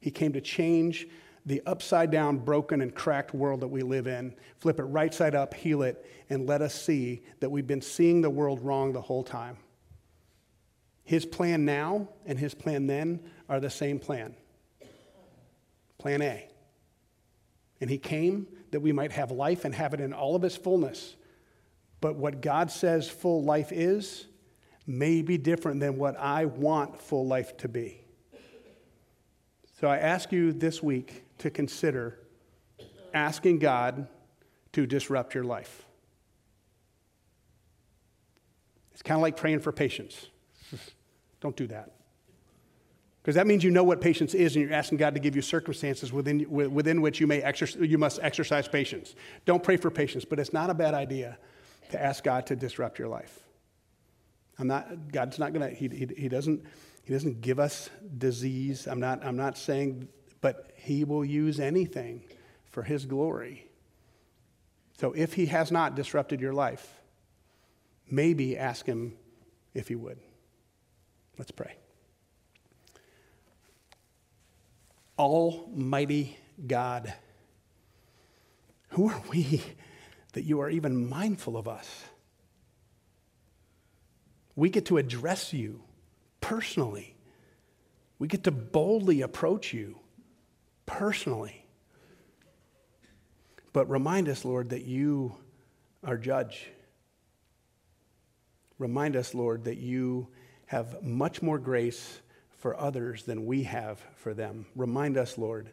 He 0.00 0.10
came 0.10 0.32
to 0.34 0.40
change 0.40 1.08
the 1.46 1.62
upside 1.66 2.10
down, 2.10 2.38
broken, 2.38 2.80
and 2.80 2.94
cracked 2.94 3.34
world 3.34 3.60
that 3.60 3.68
we 3.68 3.82
live 3.82 4.06
in, 4.06 4.34
flip 4.58 4.78
it 4.78 4.84
right 4.84 5.12
side 5.12 5.34
up, 5.34 5.52
heal 5.52 5.82
it, 5.82 6.04
and 6.30 6.46
let 6.46 6.62
us 6.62 6.74
see 6.74 7.22
that 7.40 7.50
we've 7.50 7.66
been 7.66 7.82
seeing 7.82 8.22
the 8.22 8.30
world 8.30 8.60
wrong 8.62 8.92
the 8.92 9.00
whole 9.00 9.22
time. 9.22 9.58
His 11.04 11.26
plan 11.26 11.66
now 11.66 12.08
and 12.24 12.38
his 12.38 12.54
plan 12.54 12.86
then 12.86 13.20
are 13.48 13.60
the 13.60 13.68
same 13.68 13.98
plan. 13.98 14.34
Plan 15.98 16.22
A. 16.22 16.48
And 17.80 17.90
he 17.90 17.98
came 17.98 18.46
that 18.70 18.80
we 18.80 18.92
might 18.92 19.12
have 19.12 19.30
life 19.30 19.66
and 19.66 19.74
have 19.74 19.92
it 19.92 20.00
in 20.00 20.14
all 20.14 20.34
of 20.34 20.44
its 20.44 20.56
fullness. 20.56 21.14
But 22.00 22.16
what 22.16 22.40
God 22.40 22.70
says 22.70 23.08
full 23.08 23.44
life 23.44 23.70
is 23.70 24.26
may 24.86 25.20
be 25.20 25.36
different 25.36 25.80
than 25.80 25.98
what 25.98 26.16
I 26.18 26.46
want 26.46 27.00
full 27.00 27.26
life 27.26 27.56
to 27.58 27.68
be. 27.68 28.00
So 29.80 29.88
I 29.88 29.98
ask 29.98 30.32
you 30.32 30.52
this 30.52 30.82
week 30.82 31.23
to 31.38 31.50
consider 31.50 32.18
asking 33.12 33.58
God 33.58 34.08
to 34.72 34.86
disrupt 34.86 35.34
your 35.34 35.44
life. 35.44 35.84
It's 38.92 39.02
kind 39.02 39.16
of 39.16 39.22
like 39.22 39.36
praying 39.36 39.60
for 39.60 39.72
patience. 39.72 40.28
Don't 41.40 41.56
do 41.56 41.66
that. 41.68 41.92
Because 43.22 43.36
that 43.36 43.46
means 43.46 43.64
you 43.64 43.70
know 43.70 43.84
what 43.84 44.02
patience 44.02 44.34
is, 44.34 44.54
and 44.54 44.64
you're 44.64 44.74
asking 44.74 44.98
God 44.98 45.14
to 45.14 45.20
give 45.20 45.34
you 45.34 45.40
circumstances 45.40 46.12
within, 46.12 46.46
within 46.50 47.00
which 47.00 47.20
you, 47.20 47.26
may 47.26 47.40
exercise, 47.40 47.80
you 47.80 47.96
must 47.96 48.18
exercise 48.22 48.68
patience. 48.68 49.14
Don't 49.46 49.62
pray 49.62 49.78
for 49.78 49.90
patience, 49.90 50.26
but 50.26 50.38
it's 50.38 50.52
not 50.52 50.68
a 50.68 50.74
bad 50.74 50.92
idea 50.92 51.38
to 51.90 52.02
ask 52.02 52.22
God 52.22 52.46
to 52.46 52.56
disrupt 52.56 52.98
your 52.98 53.08
life. 53.08 53.40
I'm 54.58 54.66
not, 54.66 55.10
God's 55.10 55.38
not 55.38 55.54
going 55.54 55.68
to, 55.68 55.74
he, 55.74 55.88
he, 55.88 56.06
he, 56.16 56.28
doesn't, 56.28 56.64
he 57.02 57.12
doesn't 57.14 57.40
give 57.40 57.58
us 57.58 57.88
disease. 58.18 58.86
I'm 58.86 59.00
not, 59.00 59.24
I'm 59.24 59.36
not 59.36 59.56
saying, 59.56 60.06
but 60.44 60.72
He 60.76 61.04
will 61.04 61.24
use 61.24 61.58
anything 61.58 62.22
for 62.66 62.82
His 62.82 63.06
glory. 63.06 63.66
So 65.00 65.12
if 65.12 65.32
He 65.32 65.46
has 65.46 65.72
not 65.72 65.94
disrupted 65.94 66.38
your 66.38 66.52
life, 66.52 67.00
maybe 68.10 68.58
ask 68.58 68.84
Him 68.84 69.14
if 69.72 69.88
He 69.88 69.94
would. 69.94 70.18
Let's 71.38 71.50
pray. 71.50 71.76
Almighty 75.18 76.36
God, 76.66 77.14
who 78.88 79.08
are 79.08 79.22
we 79.30 79.62
that 80.34 80.44
you 80.44 80.60
are 80.60 80.68
even 80.68 81.08
mindful 81.08 81.56
of 81.56 81.66
us? 81.66 82.04
We 84.54 84.68
get 84.68 84.84
to 84.86 84.98
address 84.98 85.54
you 85.54 85.80
personally. 86.42 87.16
We 88.18 88.28
get 88.28 88.44
to 88.44 88.50
boldly 88.50 89.22
approach 89.22 89.72
you 89.72 90.00
personally. 90.86 91.64
But 93.72 93.90
remind 93.90 94.28
us, 94.28 94.44
Lord, 94.44 94.70
that 94.70 94.84
you 94.84 95.34
are 96.04 96.16
judge. 96.16 96.68
Remind 98.78 99.16
us, 99.16 99.34
Lord, 99.34 99.64
that 99.64 99.78
you 99.78 100.28
have 100.66 101.02
much 101.02 101.42
more 101.42 101.58
grace 101.58 102.20
for 102.58 102.78
others 102.78 103.24
than 103.24 103.46
we 103.46 103.64
have 103.64 104.00
for 104.16 104.32
them. 104.32 104.66
Remind 104.74 105.16
us, 105.16 105.36
Lord, 105.36 105.70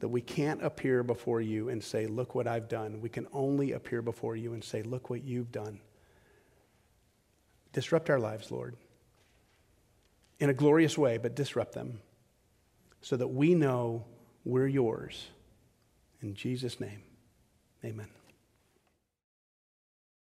that 0.00 0.08
we 0.08 0.20
can't 0.20 0.64
appear 0.64 1.02
before 1.02 1.40
you 1.40 1.68
and 1.68 1.82
say, 1.82 2.06
Look 2.06 2.34
what 2.34 2.48
I've 2.48 2.68
done. 2.68 3.00
We 3.00 3.08
can 3.08 3.28
only 3.32 3.72
appear 3.72 4.02
before 4.02 4.34
you 4.34 4.52
and 4.52 4.64
say, 4.64 4.82
Look 4.82 5.10
what 5.10 5.22
you've 5.22 5.52
done. 5.52 5.80
Disrupt 7.72 8.10
our 8.10 8.18
lives, 8.18 8.50
Lord, 8.50 8.76
in 10.40 10.50
a 10.50 10.54
glorious 10.54 10.98
way, 10.98 11.18
but 11.18 11.36
disrupt 11.36 11.74
them 11.74 12.00
so 13.00 13.16
that 13.16 13.28
we 13.28 13.54
know 13.54 14.04
we're 14.44 14.66
yours. 14.66 15.28
In 16.20 16.34
Jesus' 16.34 16.80
name, 16.80 17.02
amen. 17.84 18.08